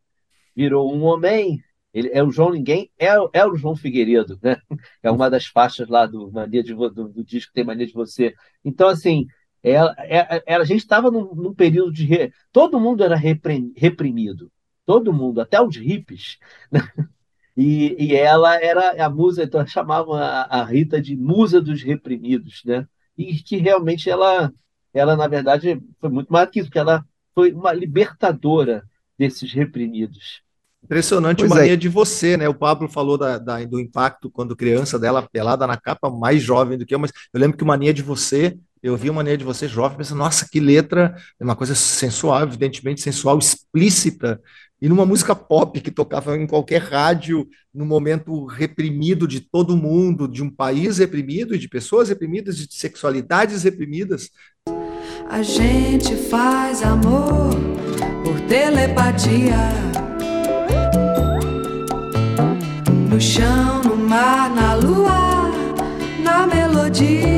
virou 0.56 0.92
um 0.92 1.04
homem, 1.04 1.62
ele 1.92 2.10
é 2.12 2.22
o 2.22 2.30
João 2.30 2.50
Ninguém, 2.50 2.90
é, 2.98 3.08
é 3.32 3.46
o 3.46 3.56
João 3.56 3.74
Figueiredo, 3.74 4.38
né? 4.42 4.56
É 5.02 5.10
uma 5.10 5.28
das 5.28 5.46
faixas 5.46 5.88
lá 5.88 6.06
do 6.06 6.30
Mania 6.30 6.62
de, 6.62 6.74
do, 6.74 7.08
do 7.08 7.24
disco 7.24 7.52
Tem 7.52 7.64
Mania 7.64 7.86
de 7.86 7.92
Você. 7.92 8.34
Então, 8.64 8.88
assim, 8.88 9.26
ela, 9.62 9.94
ela, 9.98 10.42
ela 10.46 10.62
a 10.62 10.66
gente 10.66 10.80
estava 10.80 11.10
num, 11.10 11.34
num, 11.34 11.54
período 11.54 11.92
de. 11.92 12.04
Re... 12.04 12.32
Todo 12.52 12.80
mundo 12.80 13.02
era 13.02 13.16
reprimido. 13.16 14.50
Todo 14.86 15.12
mundo, 15.12 15.40
até 15.40 15.60
os 15.60 15.76
hippies. 15.76 16.38
Né? 16.70 16.80
E, 17.56 17.96
e 17.98 18.14
ela 18.14 18.56
era 18.62 19.04
a 19.04 19.10
musa, 19.10 19.42
então 19.42 19.66
chamavam 19.66 20.14
a, 20.14 20.42
a 20.44 20.64
Rita 20.64 21.00
de 21.00 21.16
musa 21.16 21.60
dos 21.60 21.82
reprimidos, 21.82 22.62
né? 22.64 22.86
E 23.18 23.34
que 23.34 23.56
realmente 23.56 24.08
ela, 24.08 24.52
ela, 24.94 25.16
na 25.16 25.26
verdade, 25.28 25.82
foi 25.98 26.08
muito 26.08 26.32
mais 26.32 26.48
que 26.48 26.60
isso, 26.60 26.68
porque 26.68 26.78
ela 26.78 27.04
foi 27.34 27.52
uma 27.52 27.72
libertadora 27.72 28.82
desses 29.18 29.52
reprimidos. 29.52 30.42
Impressionante 30.90 31.38
pois 31.38 31.50
mania 31.50 31.74
é. 31.74 31.76
de 31.76 31.88
você, 31.88 32.36
né? 32.36 32.48
O 32.48 32.54
Pablo 32.54 32.88
falou 32.88 33.16
da, 33.16 33.38
da, 33.38 33.64
do 33.64 33.78
impacto 33.78 34.28
quando 34.28 34.56
criança 34.56 34.98
dela 34.98 35.22
pelada 35.22 35.64
na 35.64 35.76
capa, 35.76 36.10
mais 36.10 36.42
jovem 36.42 36.76
do 36.76 36.84
que 36.84 36.92
eu, 36.92 36.98
mas 36.98 37.12
eu 37.32 37.40
lembro 37.40 37.56
que 37.56 37.62
o 37.62 37.66
mania 37.66 37.94
de 37.94 38.02
você 38.02 38.58
eu 38.82 38.96
vi 38.96 39.10
uma 39.10 39.16
maneira 39.16 39.36
de 39.36 39.44
você 39.44 39.68
jovem, 39.68 39.98
pensando, 39.98 40.18
nossa, 40.18 40.48
que 40.50 40.58
letra, 40.58 41.14
é 41.38 41.44
uma 41.44 41.54
coisa 41.54 41.74
sensual, 41.74 42.42
evidentemente 42.42 43.02
sensual, 43.02 43.38
explícita, 43.38 44.40
e 44.80 44.88
numa 44.88 45.04
música 45.04 45.34
pop 45.34 45.78
que 45.78 45.90
tocava 45.90 46.34
em 46.36 46.46
qualquer 46.46 46.80
rádio, 46.80 47.46
no 47.72 47.84
momento 47.84 48.46
reprimido 48.46 49.28
de 49.28 49.40
todo 49.40 49.76
mundo, 49.76 50.26
de 50.26 50.42
um 50.42 50.48
país 50.48 50.96
reprimido, 50.96 51.58
de 51.58 51.68
pessoas 51.68 52.08
reprimidas, 52.08 52.56
de 52.56 52.74
sexualidades 52.74 53.62
reprimidas. 53.62 54.30
A 55.28 55.42
gente 55.42 56.16
faz 56.16 56.82
amor 56.82 57.54
por 58.24 58.40
telepatia. 58.48 59.89
No 63.20 63.24
chão, 63.24 63.82
no 63.82 63.96
mar, 63.98 64.48
na 64.48 64.72
lua, 64.76 65.50
na 66.24 66.46
melodia. 66.46 67.28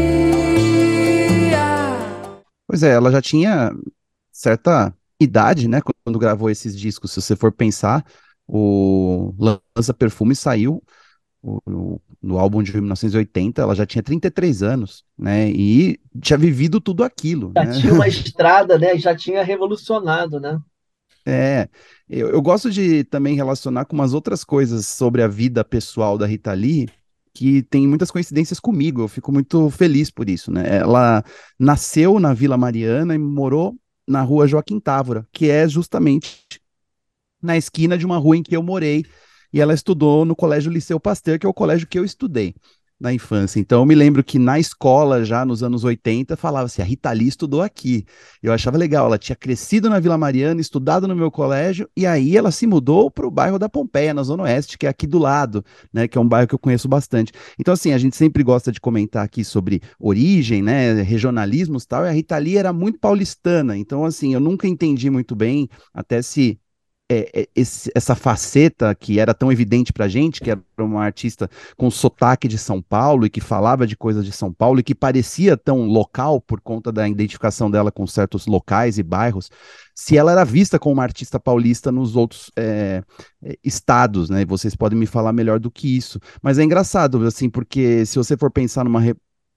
Pois 2.68 2.84
é, 2.84 2.92
ela 2.92 3.10
já 3.10 3.20
tinha 3.20 3.72
certa 4.30 4.94
idade, 5.18 5.66
né, 5.66 5.80
quando 6.04 6.20
gravou 6.20 6.48
esses 6.48 6.78
discos. 6.78 7.10
Se 7.10 7.20
você 7.20 7.34
for 7.34 7.50
pensar, 7.50 8.04
o 8.46 9.34
Lança 9.76 9.92
Perfume 9.92 10.36
saiu 10.36 10.80
o, 11.42 11.58
o, 11.66 12.00
no 12.22 12.38
álbum 12.38 12.62
de 12.62 12.72
1980, 12.72 13.60
ela 13.60 13.74
já 13.74 13.84
tinha 13.84 14.04
33 14.04 14.62
anos, 14.62 15.02
né, 15.18 15.50
e 15.50 15.98
tinha 16.20 16.38
vivido 16.38 16.80
tudo 16.80 17.02
aquilo. 17.02 17.50
Já 17.56 17.64
né? 17.64 17.72
tinha 17.72 17.92
uma 17.92 18.06
estrada, 18.06 18.78
né, 18.78 18.96
já 18.96 19.16
tinha 19.16 19.42
revolucionado, 19.42 20.38
né. 20.38 20.60
É, 21.24 21.68
eu, 22.08 22.30
eu 22.30 22.42
gosto 22.42 22.70
de 22.70 23.04
também 23.04 23.36
relacionar 23.36 23.84
com 23.84 23.94
umas 23.94 24.12
outras 24.12 24.42
coisas 24.44 24.86
sobre 24.86 25.22
a 25.22 25.28
vida 25.28 25.64
pessoal 25.64 26.18
da 26.18 26.26
Rita 26.26 26.52
Lee, 26.52 26.88
que 27.32 27.62
tem 27.62 27.86
muitas 27.86 28.10
coincidências 28.10 28.60
comigo, 28.60 29.02
eu 29.02 29.08
fico 29.08 29.32
muito 29.32 29.70
feliz 29.70 30.10
por 30.10 30.28
isso, 30.28 30.50
né? 30.50 30.78
Ela 30.78 31.24
nasceu 31.58 32.18
na 32.18 32.34
Vila 32.34 32.58
Mariana 32.58 33.14
e 33.14 33.18
morou 33.18 33.76
na 34.06 34.22
rua 34.22 34.46
Joaquim 34.46 34.80
Távora, 34.80 35.26
que 35.32 35.48
é 35.48 35.66
justamente 35.68 36.44
na 37.40 37.56
esquina 37.56 37.96
de 37.96 38.04
uma 38.04 38.18
rua 38.18 38.36
em 38.36 38.42
que 38.42 38.54
eu 38.54 38.62
morei, 38.62 39.04
e 39.52 39.60
ela 39.60 39.74
estudou 39.74 40.24
no 40.24 40.34
Colégio 40.34 40.72
Liceu 40.72 40.98
Pasteur, 40.98 41.38
que 41.38 41.46
é 41.46 41.48
o 41.48 41.54
colégio 41.54 41.86
que 41.86 41.98
eu 41.98 42.04
estudei 42.04 42.54
na 43.02 43.12
infância. 43.12 43.58
Então 43.58 43.80
eu 43.80 43.86
me 43.86 43.96
lembro 43.96 44.22
que 44.22 44.38
na 44.38 44.60
escola, 44.60 45.24
já 45.24 45.44
nos 45.44 45.62
anos 45.62 45.82
80, 45.82 46.36
falava 46.36 46.66
assim: 46.66 46.80
a 46.80 46.84
Rita 46.84 47.10
Lee 47.10 47.26
estudou 47.26 47.60
aqui. 47.60 48.06
Eu 48.40 48.52
achava 48.52 48.78
legal, 48.78 49.06
ela 49.06 49.18
tinha 49.18 49.34
crescido 49.34 49.90
na 49.90 49.98
Vila 49.98 50.16
Mariana, 50.16 50.60
estudado 50.60 51.08
no 51.08 51.16
meu 51.16 51.30
colégio, 51.30 51.88
e 51.96 52.06
aí 52.06 52.36
ela 52.36 52.52
se 52.52 52.64
mudou 52.64 53.10
para 53.10 53.26
o 53.26 53.30
bairro 53.30 53.58
da 53.58 53.68
Pompeia, 53.68 54.14
na 54.14 54.22
Zona 54.22 54.44
Oeste, 54.44 54.78
que 54.78 54.86
é 54.86 54.88
aqui 54.88 55.06
do 55.06 55.18
lado, 55.18 55.64
né? 55.92 56.06
Que 56.06 56.16
é 56.16 56.20
um 56.20 56.28
bairro 56.28 56.46
que 56.46 56.54
eu 56.54 56.58
conheço 56.58 56.88
bastante. 56.88 57.32
Então, 57.58 57.74
assim, 57.74 57.92
a 57.92 57.98
gente 57.98 58.16
sempre 58.16 58.44
gosta 58.44 58.70
de 58.70 58.80
comentar 58.80 59.24
aqui 59.24 59.42
sobre 59.42 59.82
origem, 59.98 60.62
né? 60.62 61.02
Regionalismos 61.02 61.82
e 61.82 61.88
tal, 61.88 62.04
e 62.04 62.08
a 62.08 62.12
Rita 62.12 62.38
Lee 62.38 62.56
era 62.56 62.72
muito 62.72 63.00
paulistana. 63.00 63.76
Então, 63.76 64.04
assim, 64.04 64.32
eu 64.32 64.40
nunca 64.40 64.68
entendi 64.68 65.10
muito 65.10 65.34
bem, 65.34 65.68
até 65.92 66.22
se 66.22 66.58
é, 67.12 67.30
é, 67.34 67.48
esse, 67.54 67.90
essa 67.94 68.14
faceta 68.14 68.94
que 68.94 69.20
era 69.20 69.34
tão 69.34 69.52
evidente 69.52 69.92
pra 69.92 70.08
gente, 70.08 70.40
que 70.40 70.50
era 70.50 70.60
uma 70.78 71.04
artista 71.04 71.48
com 71.76 71.90
sotaque 71.90 72.48
de 72.48 72.56
São 72.56 72.80
Paulo 72.80 73.26
e 73.26 73.30
que 73.30 73.40
falava 73.40 73.86
de 73.86 73.94
coisas 73.94 74.24
de 74.24 74.32
São 74.32 74.50
Paulo 74.50 74.80
e 74.80 74.82
que 74.82 74.94
parecia 74.94 75.54
tão 75.54 75.84
local 75.84 76.40
por 76.40 76.60
conta 76.60 76.90
da 76.90 77.06
identificação 77.06 77.70
dela 77.70 77.92
com 77.92 78.06
certos 78.06 78.46
locais 78.46 78.96
e 78.96 79.02
bairros, 79.02 79.50
se 79.94 80.16
ela 80.16 80.32
era 80.32 80.44
vista 80.44 80.78
como 80.78 80.94
uma 80.94 81.02
artista 81.02 81.38
paulista 81.38 81.92
nos 81.92 82.16
outros 82.16 82.50
é, 82.56 83.02
é 83.44 83.56
estados, 83.62 84.30
né? 84.30 84.44
Vocês 84.46 84.74
podem 84.74 84.98
me 84.98 85.06
falar 85.06 85.34
melhor 85.34 85.60
do 85.60 85.70
que 85.70 85.94
isso. 85.94 86.18
Mas 86.42 86.58
é 86.58 86.62
engraçado, 86.62 87.24
assim, 87.26 87.50
porque 87.50 88.06
se 88.06 88.16
você 88.16 88.36
for 88.38 88.50
pensar 88.50 88.84
numa 88.84 89.02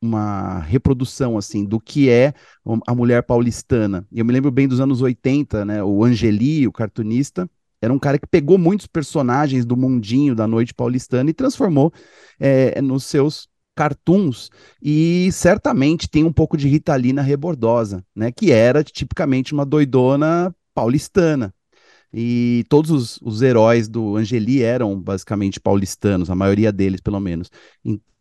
uma 0.02 0.60
reprodução 0.60 1.38
assim 1.38 1.66
do 1.66 1.80
que 1.80 2.10
é 2.10 2.34
a 2.88 2.96
mulher 2.96 3.24
paulistana. 3.24 4.08
E 4.12 4.20
eu 4.20 4.26
me 4.26 4.34
lembro 4.34 4.52
bem 4.52 4.68
dos 4.68 4.80
anos 4.80 5.02
80, 5.02 5.66
né? 5.66 5.84
O 5.84 6.04
Angeli, 6.04 6.68
o 6.68 6.72
cartunista, 6.72 7.50
era 7.82 7.94
um 7.94 8.00
cara 8.00 8.18
que 8.18 8.28
pegou 8.28 8.58
muitos 8.58 8.88
personagens 8.88 9.66
do 9.66 9.78
mundinho 9.78 10.36
da 10.36 10.48
noite 10.48 10.74
paulistana 10.74 11.30
e 11.30 11.34
transformou 11.34 11.94
é, 12.40 12.82
nos 12.82 13.04
seus 13.06 13.48
cartoons 13.76 14.50
e 14.82 15.30
certamente 15.32 16.10
tem 16.10 16.24
um 16.24 16.32
pouco 16.32 16.56
de 16.56 16.68
Ritalina 16.68 17.22
rebordosa, 17.22 18.04
né? 18.16 18.32
Que 18.32 18.52
era 18.52 18.84
tipicamente 18.84 19.54
uma 19.54 19.66
doidona 19.66 20.56
paulistana. 20.74 21.54
E 22.14 22.64
todos 22.70 22.92
os, 22.92 23.20
os 23.22 23.42
heróis 23.42 23.90
do 23.90 24.16
Angeli 24.16 24.62
eram 24.64 24.98
basicamente 25.00 25.60
paulistanos, 25.60 26.30
a 26.30 26.36
maioria 26.36 26.72
deles, 26.72 27.02
pelo 27.02 27.20
menos. 27.20 27.50
Então, 27.84 28.15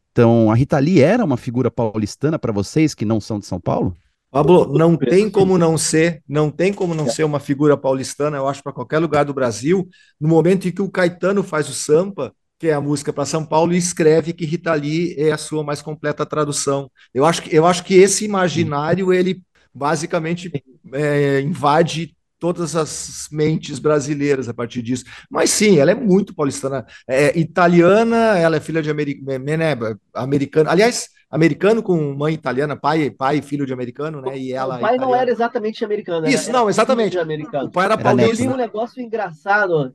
a 0.50 0.54
Rita 0.54 0.78
Lee 0.78 1.00
era 1.00 1.24
uma 1.24 1.36
figura 1.36 1.70
paulistana 1.70 2.38
para 2.38 2.52
vocês 2.52 2.94
que 2.94 3.04
não 3.04 3.20
são 3.20 3.38
de 3.38 3.46
São 3.46 3.60
Paulo? 3.60 3.96
Pablo, 4.30 4.76
não 4.76 4.96
tem 4.96 5.30
como 5.30 5.56
não 5.56 5.78
ser, 5.78 6.20
não 6.28 6.50
tem 6.50 6.72
como 6.72 6.92
não 6.92 7.08
ser 7.08 7.22
uma 7.22 7.38
figura 7.38 7.76
paulistana, 7.76 8.36
eu 8.36 8.48
acho, 8.48 8.64
para 8.64 8.72
qualquer 8.72 8.98
lugar 8.98 9.24
do 9.24 9.32
Brasil, 9.32 9.88
no 10.20 10.28
momento 10.28 10.66
em 10.66 10.72
que 10.72 10.82
o 10.82 10.90
Caetano 10.90 11.40
faz 11.44 11.68
o 11.68 11.72
Sampa, 11.72 12.34
que 12.58 12.66
é 12.66 12.72
a 12.72 12.80
música 12.80 13.12
para 13.12 13.24
São 13.24 13.44
Paulo, 13.44 13.72
e 13.72 13.76
escreve 13.76 14.32
que 14.32 14.44
Rita 14.44 14.74
Lee 14.74 15.14
é 15.16 15.30
a 15.30 15.38
sua 15.38 15.62
mais 15.62 15.80
completa 15.80 16.26
tradução. 16.26 16.90
Eu 17.14 17.24
acho 17.24 17.42
que, 17.42 17.54
eu 17.54 17.64
acho 17.64 17.84
que 17.84 17.94
esse 17.94 18.24
imaginário, 18.24 19.12
ele 19.12 19.40
basicamente 19.72 20.50
é, 20.92 21.40
invade 21.40 22.16
todas 22.44 22.76
as 22.76 23.26
mentes 23.32 23.78
brasileiras 23.78 24.50
a 24.50 24.52
partir 24.52 24.82
disso. 24.82 25.06
Mas 25.30 25.48
sim, 25.48 25.78
ela 25.78 25.92
é 25.92 25.94
muito 25.94 26.34
paulistana. 26.34 26.84
É, 27.08 27.38
italiana, 27.38 28.36
ela 28.36 28.56
é 28.56 28.60
filha 28.60 28.82
de 28.82 28.90
ameri 28.90 29.18
né, 29.22 29.78
americano. 30.12 30.68
Aliás, 30.68 31.08
americano 31.30 31.82
com 31.82 32.12
mãe 32.12 32.34
italiana, 32.34 32.76
pai, 32.76 33.10
pai 33.10 33.40
filho 33.40 33.64
de 33.64 33.72
americano, 33.72 34.20
né? 34.20 34.36
E 34.36 34.52
ela. 34.52 34.76
O 34.76 34.80
pai 34.80 34.98
não 34.98 35.16
era 35.16 35.30
exatamente 35.30 35.82
americano. 35.86 36.28
Isso, 36.28 36.52
não, 36.52 36.68
exatamente. 36.68 37.18
Americano. 37.18 37.68
O 37.68 37.72
pai 37.72 37.86
era 37.86 37.96
paulista. 37.96 38.42
Eu 38.42 38.48
li 38.48 38.52
um 38.52 38.58
negócio 38.58 39.00
engraçado. 39.02 39.94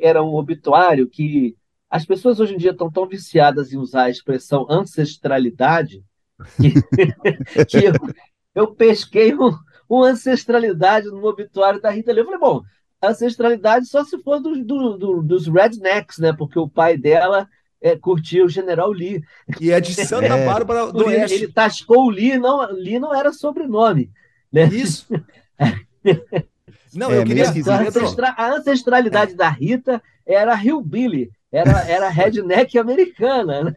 Era 0.00 0.22
um 0.22 0.34
obituário 0.34 1.06
que 1.06 1.54
as 1.90 2.06
pessoas 2.06 2.40
hoje 2.40 2.54
em 2.54 2.58
dia 2.58 2.70
estão 2.70 2.90
tão 2.90 3.06
viciadas 3.06 3.74
em 3.74 3.76
usar 3.76 4.04
a 4.04 4.10
expressão 4.10 4.66
ancestralidade 4.70 6.02
que, 6.56 6.72
que 7.68 7.84
eu, 7.84 7.92
eu 8.54 8.74
pesquei 8.74 9.34
um 9.34 9.52
uma 9.96 10.08
ancestralidade 10.08 11.08
no 11.08 11.22
obituário 11.26 11.80
da 11.80 11.90
Rita 11.90 12.12
Lee. 12.12 12.20
Eu 12.20 12.24
falei, 12.24 12.40
bom, 12.40 12.62
ancestralidade 13.02 13.86
só 13.86 14.02
se 14.04 14.18
for 14.22 14.40
do, 14.40 14.64
do, 14.64 14.96
do, 14.96 15.22
dos 15.22 15.46
rednecks, 15.46 16.18
né? 16.18 16.32
Porque 16.32 16.58
o 16.58 16.68
pai 16.68 16.96
dela 16.96 17.46
é, 17.80 17.94
curtia 17.94 18.44
o 18.44 18.48
General 18.48 18.90
Lee. 18.90 19.22
E 19.60 19.70
é 19.70 19.80
de 19.80 19.92
Santa 19.92 20.26
é. 20.38 20.46
Bárbara 20.46 20.90
do 20.90 21.10
ele, 21.10 21.20
Oeste. 21.20 21.36
Ele 21.36 21.52
tascou 21.52 22.06
o 22.06 22.10
Lee, 22.10 22.38
não, 22.38 22.72
Lee 22.72 22.98
não 22.98 23.14
era 23.14 23.32
sobrenome. 23.32 24.10
Né? 24.50 24.64
Isso. 24.64 25.06
não, 26.94 27.10
é, 27.10 27.18
eu 27.18 27.24
queria... 27.24 27.44
A, 27.44 27.82
ancestra, 27.82 28.34
a 28.36 28.50
ancestralidade 28.54 29.34
da 29.34 29.50
Rita 29.50 30.02
era 30.24 30.54
Hillbilly 30.54 31.30
era, 31.52 31.86
era 31.86 32.08
redneck 32.08 32.78
americana. 32.78 33.64
Né? 33.64 33.74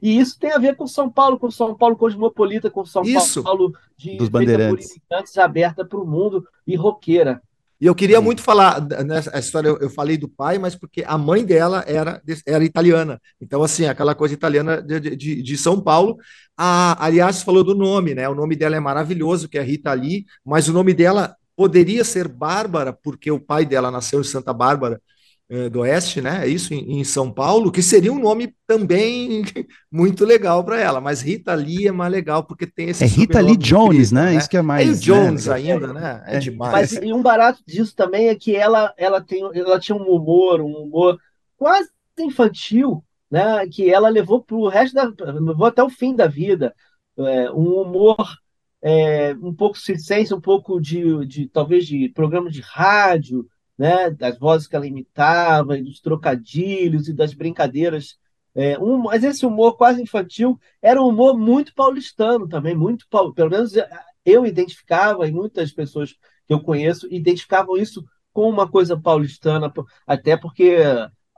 E 0.00 0.18
isso 0.18 0.38
tem 0.38 0.52
a 0.52 0.58
ver 0.58 0.76
com 0.76 0.86
São 0.86 1.10
Paulo, 1.10 1.38
com 1.38 1.50
São 1.50 1.74
Paulo 1.76 1.96
cosmopolita, 1.96 2.70
com 2.70 2.84
São 2.84 3.02
isso. 3.02 3.42
Paulo 3.42 3.72
de 3.96 4.16
Dos 4.16 4.28
bandeirantes. 4.28 4.92
aberta 5.36 5.84
para 5.84 5.98
o 5.98 6.06
mundo 6.06 6.46
e 6.66 6.76
roqueira. 6.76 7.42
E 7.80 7.86
eu 7.86 7.96
queria 7.96 8.20
muito 8.20 8.42
falar 8.42 8.80
nessa 9.04 9.36
história, 9.36 9.68
eu, 9.68 9.90
falei 9.90 10.16
do 10.16 10.28
pai, 10.28 10.56
mas 10.56 10.76
porque 10.76 11.02
a 11.04 11.18
mãe 11.18 11.44
dela 11.44 11.82
era, 11.84 12.22
era 12.46 12.64
italiana. 12.64 13.20
Então, 13.40 13.60
assim, 13.60 13.86
aquela 13.86 14.14
coisa 14.14 14.32
italiana 14.32 14.80
de, 14.80 15.00
de, 15.00 15.42
de 15.42 15.56
São 15.58 15.80
Paulo. 15.80 16.16
A, 16.56 17.04
aliás, 17.04 17.42
falou 17.42 17.64
do 17.64 17.74
nome, 17.74 18.14
né? 18.14 18.28
O 18.28 18.36
nome 18.36 18.54
dela 18.54 18.76
é 18.76 18.80
maravilhoso, 18.80 19.48
que 19.48 19.58
é 19.58 19.62
Rita 19.62 19.92
Lee, 19.92 20.24
mas 20.44 20.68
o 20.68 20.72
nome 20.72 20.94
dela 20.94 21.34
poderia 21.56 22.04
ser 22.04 22.28
Bárbara, 22.28 22.92
porque 22.92 23.32
o 23.32 23.40
pai 23.40 23.66
dela 23.66 23.90
nasceu 23.90 24.20
em 24.20 24.24
Santa 24.24 24.52
Bárbara, 24.52 25.00
do 25.70 25.80
Oeste, 25.80 26.22
né? 26.22 26.44
É 26.44 26.48
isso, 26.48 26.72
em, 26.72 27.00
em, 27.00 27.04
São 27.04 27.30
Paulo, 27.30 27.70
que 27.70 27.82
seria 27.82 28.12
um 28.12 28.18
nome 28.18 28.54
também 28.66 29.42
muito 29.92 30.24
legal 30.24 30.64
para 30.64 30.80
ela. 30.80 31.00
Mas 31.00 31.20
Rita 31.20 31.52
Lee 31.52 31.88
é 31.88 31.92
mais 31.92 32.10
legal 32.10 32.44
porque 32.44 32.66
tem 32.66 32.88
esse. 32.88 33.04
É 33.04 33.06
Rita 33.06 33.40
Lee 33.40 33.56
Jones, 33.56 34.12
incrível, 34.12 34.14
né? 34.14 34.32
né? 34.32 34.36
Isso 34.38 34.48
que 34.48 34.56
é 34.56 34.62
mais. 34.62 34.88
É 34.88 34.90
o 34.90 35.00
Jones 35.00 35.46
né? 35.46 35.54
ainda, 35.54 35.92
né? 35.92 36.24
É, 36.26 36.36
é 36.36 36.38
demais. 36.38 36.72
Mas 36.72 36.92
e 36.92 37.12
um 37.12 37.20
barato 37.20 37.62
disso 37.66 37.94
também 37.94 38.28
é 38.28 38.34
que 38.34 38.56
ela, 38.56 38.94
ela, 38.96 39.20
tem, 39.20 39.42
ela 39.54 39.78
tinha 39.78 39.96
um 39.96 40.10
humor, 40.10 40.60
um 40.60 40.72
humor 40.72 41.18
quase 41.56 41.90
infantil, 42.18 43.04
né? 43.30 43.66
Que 43.70 43.90
ela 43.90 44.08
levou 44.08 44.42
para 44.42 44.56
o 44.56 44.68
resto 44.68 44.94
da. 44.94 45.04
levou 45.32 45.66
até 45.66 45.82
o 45.82 45.90
fim 45.90 46.16
da 46.16 46.26
vida. 46.26 46.74
É, 47.18 47.50
um 47.50 47.74
humor 47.74 48.16
é, 48.82 49.34
um 49.34 49.54
pouco 49.54 49.78
circense, 49.78 50.34
um 50.34 50.40
pouco 50.40 50.80
de, 50.80 51.24
de 51.26 51.46
talvez 51.46 51.86
de 51.86 52.08
programa 52.08 52.50
de 52.50 52.60
rádio, 52.60 53.46
né, 53.82 54.10
das 54.10 54.38
vozes 54.38 54.68
que 54.68 54.76
ela 54.76 54.86
imitava, 54.86 55.76
e 55.76 55.82
dos 55.82 56.00
trocadilhos 56.00 57.08
e 57.08 57.12
das 57.12 57.34
brincadeiras. 57.34 58.16
É, 58.54 58.78
um, 58.78 58.96
mas 58.96 59.24
esse 59.24 59.44
humor 59.44 59.76
quase 59.76 60.00
infantil 60.00 60.56
era 60.80 61.02
um 61.02 61.08
humor 61.08 61.36
muito 61.36 61.74
paulistano 61.74 62.46
também, 62.46 62.76
muito 62.76 63.06
pelo 63.34 63.50
menos 63.50 63.72
eu 64.24 64.46
identificava, 64.46 65.26
e 65.26 65.32
muitas 65.32 65.72
pessoas 65.72 66.12
que 66.46 66.54
eu 66.54 66.60
conheço 66.60 67.08
identificavam 67.12 67.76
isso 67.76 68.04
com 68.32 68.48
uma 68.48 68.70
coisa 68.70 68.96
paulistana, 68.96 69.72
até 70.06 70.36
porque 70.36 70.76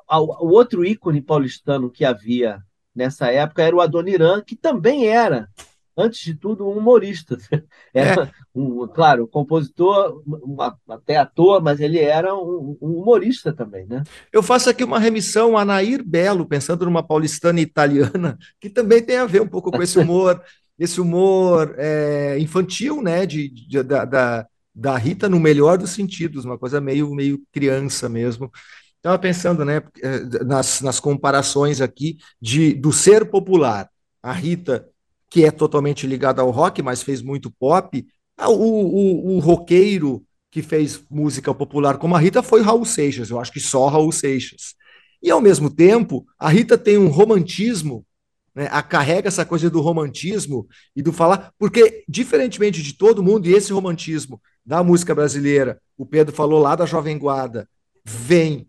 o 0.07 0.49
outro 0.51 0.85
ícone 0.85 1.23
paulistano 1.23 1.91
que 1.91 2.05
havia 2.05 2.59
nessa 2.95 3.33
época 3.33 3.63
era 3.63 3.75
o 3.75 3.81
Adoniran, 3.81 4.43
que 4.43 4.55
também 4.55 5.07
era 5.07 5.49
antes 5.97 6.21
de 6.21 6.35
tudo, 6.35 6.69
um 6.69 6.79
humorista. 6.79 7.37
Era, 7.95 8.25
é. 8.25 8.31
um, 8.55 8.87
claro, 8.89 9.27
compositor, 9.27 10.23
um, 10.27 10.57
até 10.89 11.17
ator, 11.17 11.63
mas 11.63 11.81
ele 11.81 11.99
era 11.99 12.35
um, 12.35 12.77
um, 12.81 12.99
humorista 12.99 13.53
também, 13.53 13.87
né? 13.87 14.03
Eu 14.33 14.43
faço 14.43 14.69
aqui 14.69 14.83
uma 14.83 14.99
remissão 14.99 15.57
a 15.57 15.65
Nair 15.65 16.03
Belo, 16.05 16.47
pensando 16.47 16.85
numa 16.85 17.03
paulistana 17.03 17.61
italiana, 17.61 18.37
que 18.61 18.69
também 18.69 19.03
tem 19.03 19.19
a 19.19 19.27
ver 19.27 19.43
um 19.43 19.49
pouco 19.49 19.71
com 19.71 19.83
esse 19.83 19.99
humor, 19.99 20.43
esse 20.79 21.01
humor 21.01 21.75
é, 21.79 22.37
infantil, 22.39 23.01
né? 23.01 23.25
De, 23.27 23.49
de 23.49 23.83
da, 23.83 24.05
da, 24.05 24.47
da, 24.75 24.97
Rita, 24.97 25.29
no 25.29 25.39
melhor 25.39 25.79
dos 25.79 25.91
sentidos, 25.91 26.45
uma 26.45 26.59
coisa 26.59 26.81
meio, 26.81 27.11
meio 27.15 27.41
criança 27.53 28.09
mesmo. 28.09 28.51
Estava 28.97 29.19
pensando 29.19 29.65
né, 29.65 29.83
é, 30.03 30.45
nas, 30.45 30.81
nas 30.81 30.99
comparações 30.99 31.81
aqui 31.81 32.17
de, 32.41 32.73
do 32.73 32.91
ser 32.91 33.31
popular. 33.31 33.89
A 34.23 34.33
Rita 34.33 34.89
que 35.35 35.45
é 35.45 35.51
totalmente 35.51 36.07
ligado 36.07 36.39
ao 36.39 36.53
rock, 36.53 36.81
mas 36.81 37.03
fez 37.03 37.21
muito 37.21 37.51
pop. 37.51 38.07
Ah, 38.37 38.49
o, 38.49 38.55
o, 38.55 39.35
o 39.35 39.39
roqueiro 39.41 40.25
que 40.49 40.63
fez 40.63 41.03
música 41.11 41.53
popular 41.53 41.99
como 41.99 42.15
a 42.15 42.21
Rita 42.21 42.41
foi 42.41 42.63
Raul 42.63 42.85
Seixas, 42.85 43.31
eu 43.31 43.41
acho 43.41 43.51
que 43.51 43.59
só 43.59 43.89
Raul 43.89 44.13
Seixas. 44.13 44.77
E 45.21 45.33
ao 45.33 45.41
mesmo 45.41 45.69
tempo, 45.69 46.25
a 46.39 46.49
Rita 46.49 46.79
tem 46.79 46.97
um 46.99 47.09
romantismo, 47.09 48.07
né, 48.55 48.69
a 48.71 48.81
carrega 48.81 49.27
essa 49.27 49.45
coisa 49.45 49.69
do 49.69 49.81
romantismo 49.81 50.69
e 50.95 51.03
do 51.03 51.13
falar, 51.13 51.53
porque 51.59 52.05
diferentemente 52.09 52.81
de 52.81 52.97
todo 52.97 53.21
mundo, 53.21 53.49
e 53.49 53.55
esse 53.55 53.73
romantismo 53.73 54.41
da 54.65 54.85
música 54.85 55.17
brasileira, 55.17 55.83
o 55.99 56.07
Pedro 56.07 56.33
falou 56.33 56.61
lá 56.61 56.77
da 56.77 56.87
Jovem 56.87 57.19
Guarda, 57.19 57.69
vem 58.05 58.69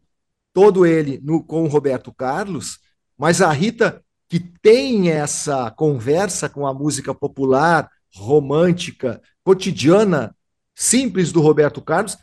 todo 0.52 0.84
ele 0.84 1.22
no, 1.24 1.44
com 1.44 1.64
o 1.64 1.68
Roberto 1.68 2.12
Carlos, 2.12 2.80
mas 3.16 3.40
a 3.40 3.52
Rita 3.52 4.04
que 4.28 4.40
tem 4.40 5.10
essa 5.10 5.70
conversa 5.72 6.50
com 6.50 6.66
a 6.66 6.74
música 6.74 7.14
popular, 7.14 7.90
romântica, 8.14 9.22
cotidiana, 9.44 10.36
simples 10.74 11.32
do 11.32 11.42
Roberto 11.42 11.82
Carlos, 11.82 12.18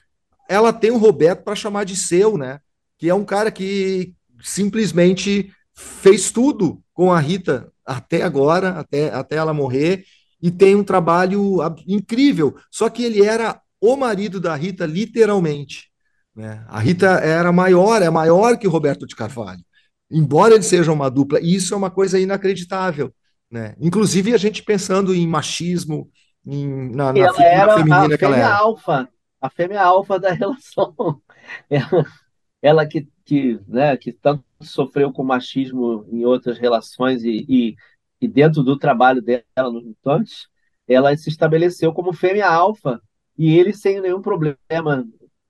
ela 0.49 0.73
tem 0.73 0.91
o 0.91 0.99
Roberto 0.99 1.45
para 1.45 1.55
chamar 1.55 1.85
de 1.85 1.97
seu, 1.97 2.37
né? 2.37 2.61
Que 2.99 3.09
é 3.09 3.15
um 3.15 3.25
cara 3.25 3.51
que 3.51 4.15
simplesmente 4.43 5.53
fez 5.75 6.31
tudo 6.31 6.83
com 6.93 7.12
a 7.12 7.21
Rita 7.21 7.73
até 7.85 8.23
agora, 8.23 8.71
até, 8.71 9.11
até 9.12 9.37
ela 9.37 9.55
morrer, 9.55 10.05
e 10.41 10.51
tem 10.51 10.75
um 10.75 10.85
trabalho 10.85 11.59
incrível. 11.87 12.57
Só 12.71 12.88
que 12.91 13.05
ele 13.05 13.25
era 13.25 13.61
o 13.81 13.97
marido 13.97 14.41
da 14.41 14.55
Rita, 14.55 14.85
literalmente. 14.87 15.91
Né? 16.35 16.65
A 16.69 16.81
Rita 16.81 17.07
era 17.07 17.53
maior, 17.53 18.03
é 18.03 18.11
maior 18.11 18.59
que 18.59 18.67
Roberto 18.67 19.07
de 19.07 19.15
Carvalho 19.15 19.65
embora 20.12 20.55
eles 20.55 20.66
sejam 20.66 20.94
uma 20.94 21.11
dupla, 21.11 21.40
e 21.40 21.55
isso 21.55 21.75
é 21.75 21.77
uma 21.77 21.90
coisa 21.90 22.20
inacreditável. 22.20 23.12
Né? 23.51 23.75
Inclusive 23.81 24.33
a 24.33 24.37
gente 24.38 24.62
pensando 24.62 25.14
em 25.14 25.27
machismo, 25.27 26.11
em, 26.46 26.90
na, 26.94 27.12
na 27.12 27.18
ela 27.18 27.44
era 27.44 27.77
feminina 27.77 28.14
a 28.14 28.18
que 28.18 28.25
ela 28.25 28.37
era. 28.37 28.55
alfa, 28.57 29.09
a 29.40 29.51
fêmea 29.51 29.83
alfa 29.83 30.18
da 30.18 30.33
relação. 30.33 31.20
Ela, 31.68 32.07
ela 32.62 32.87
que, 32.87 33.09
que, 33.25 33.61
né, 33.66 33.96
que 33.96 34.12
tanto 34.12 34.44
sofreu 34.61 35.12
com 35.12 35.22
machismo 35.22 36.07
em 36.11 36.25
outras 36.25 36.59
relações 36.59 37.25
e, 37.25 37.44
e, 37.48 37.77
e 38.20 38.29
dentro 38.29 38.62
do 38.62 38.79
trabalho 38.79 39.20
dela 39.20 39.70
nos 39.70 39.85
Mutantes, 39.85 40.48
ela 40.87 41.16
se 41.16 41.29
estabeleceu 41.29 41.92
como 41.92 42.12
fêmea 42.12 42.48
alfa 42.48 43.01
e 43.37 43.57
ele 43.59 43.72
sem 43.72 44.01
nenhum 44.01 44.22
problema 44.22 44.57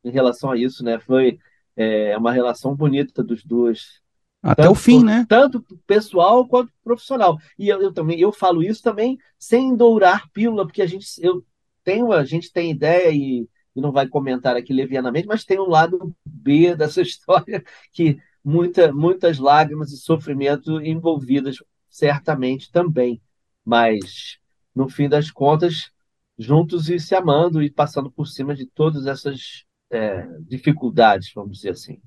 em 0.05 0.11
relação 0.11 0.51
a 0.51 0.57
isso, 0.57 0.85
né? 0.85 0.99
Foi 0.99 1.39
é, 1.77 2.17
uma 2.17 2.33
relação 2.33 2.75
bonita 2.75 3.23
dos 3.23 3.45
dois 3.45 4.02
até 4.43 4.63
tanto, 4.63 4.73
o 4.73 4.75
fim, 4.75 5.05
né? 5.05 5.25
Tanto 5.29 5.65
pessoal 5.87 6.47
quanto 6.47 6.73
profissional. 6.83 7.39
E 7.57 7.69
eu, 7.69 7.81
eu, 7.81 7.93
também 7.93 8.19
eu 8.19 8.33
falo 8.33 8.63
isso 8.63 8.83
também 8.83 9.17
sem 9.39 9.77
dourar 9.77 10.29
pílula, 10.33 10.67
porque 10.67 10.83
a 10.83 10.87
gente 10.87 11.07
eu 11.21 11.45
tenho 11.85 12.13
a 12.13 12.25
gente 12.25 12.53
tem 12.53 12.71
ideia 12.71 13.11
e, 13.11 13.49
e 13.75 13.81
não 13.81 13.93
vai 13.93 14.09
comentar 14.09 14.57
aqui 14.57 14.73
levianamente, 14.73 15.29
mas 15.29 15.45
tem 15.45 15.61
um 15.61 15.69
lado 15.69 16.15
B 16.25 16.75
dessa 16.77 17.01
história 17.01 17.63
que 17.93 18.19
muita, 18.45 18.93
muitas 18.93 19.39
lágrimas 19.39 19.93
e 19.93 19.97
sofrimento 19.97 20.81
envolvidas 20.81 21.57
certamente 21.89 22.73
também, 22.73 23.23
mas 23.65 24.39
no 24.75 24.89
fim 24.89 25.09
das 25.09 25.31
contas 25.31 25.93
juntos 26.37 26.89
e 26.89 26.99
se 26.99 27.15
amando 27.15 27.63
e 27.63 27.71
passando 27.71 28.11
por 28.11 28.27
cima 28.27 28.55
de 28.55 28.67
todas 28.67 29.07
essas 29.07 29.65
é, 29.91 30.27
dificuldades, 30.41 31.31
vamos 31.35 31.59
dizer 31.59 31.71
assim. 31.71 32.01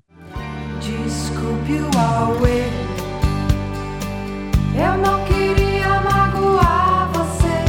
Desculpe 0.86 1.80
o. 1.80 1.96
Eu 4.78 4.98
não 4.98 5.24
queria 5.24 6.00
magoar 6.02 7.10
você. 7.12 7.64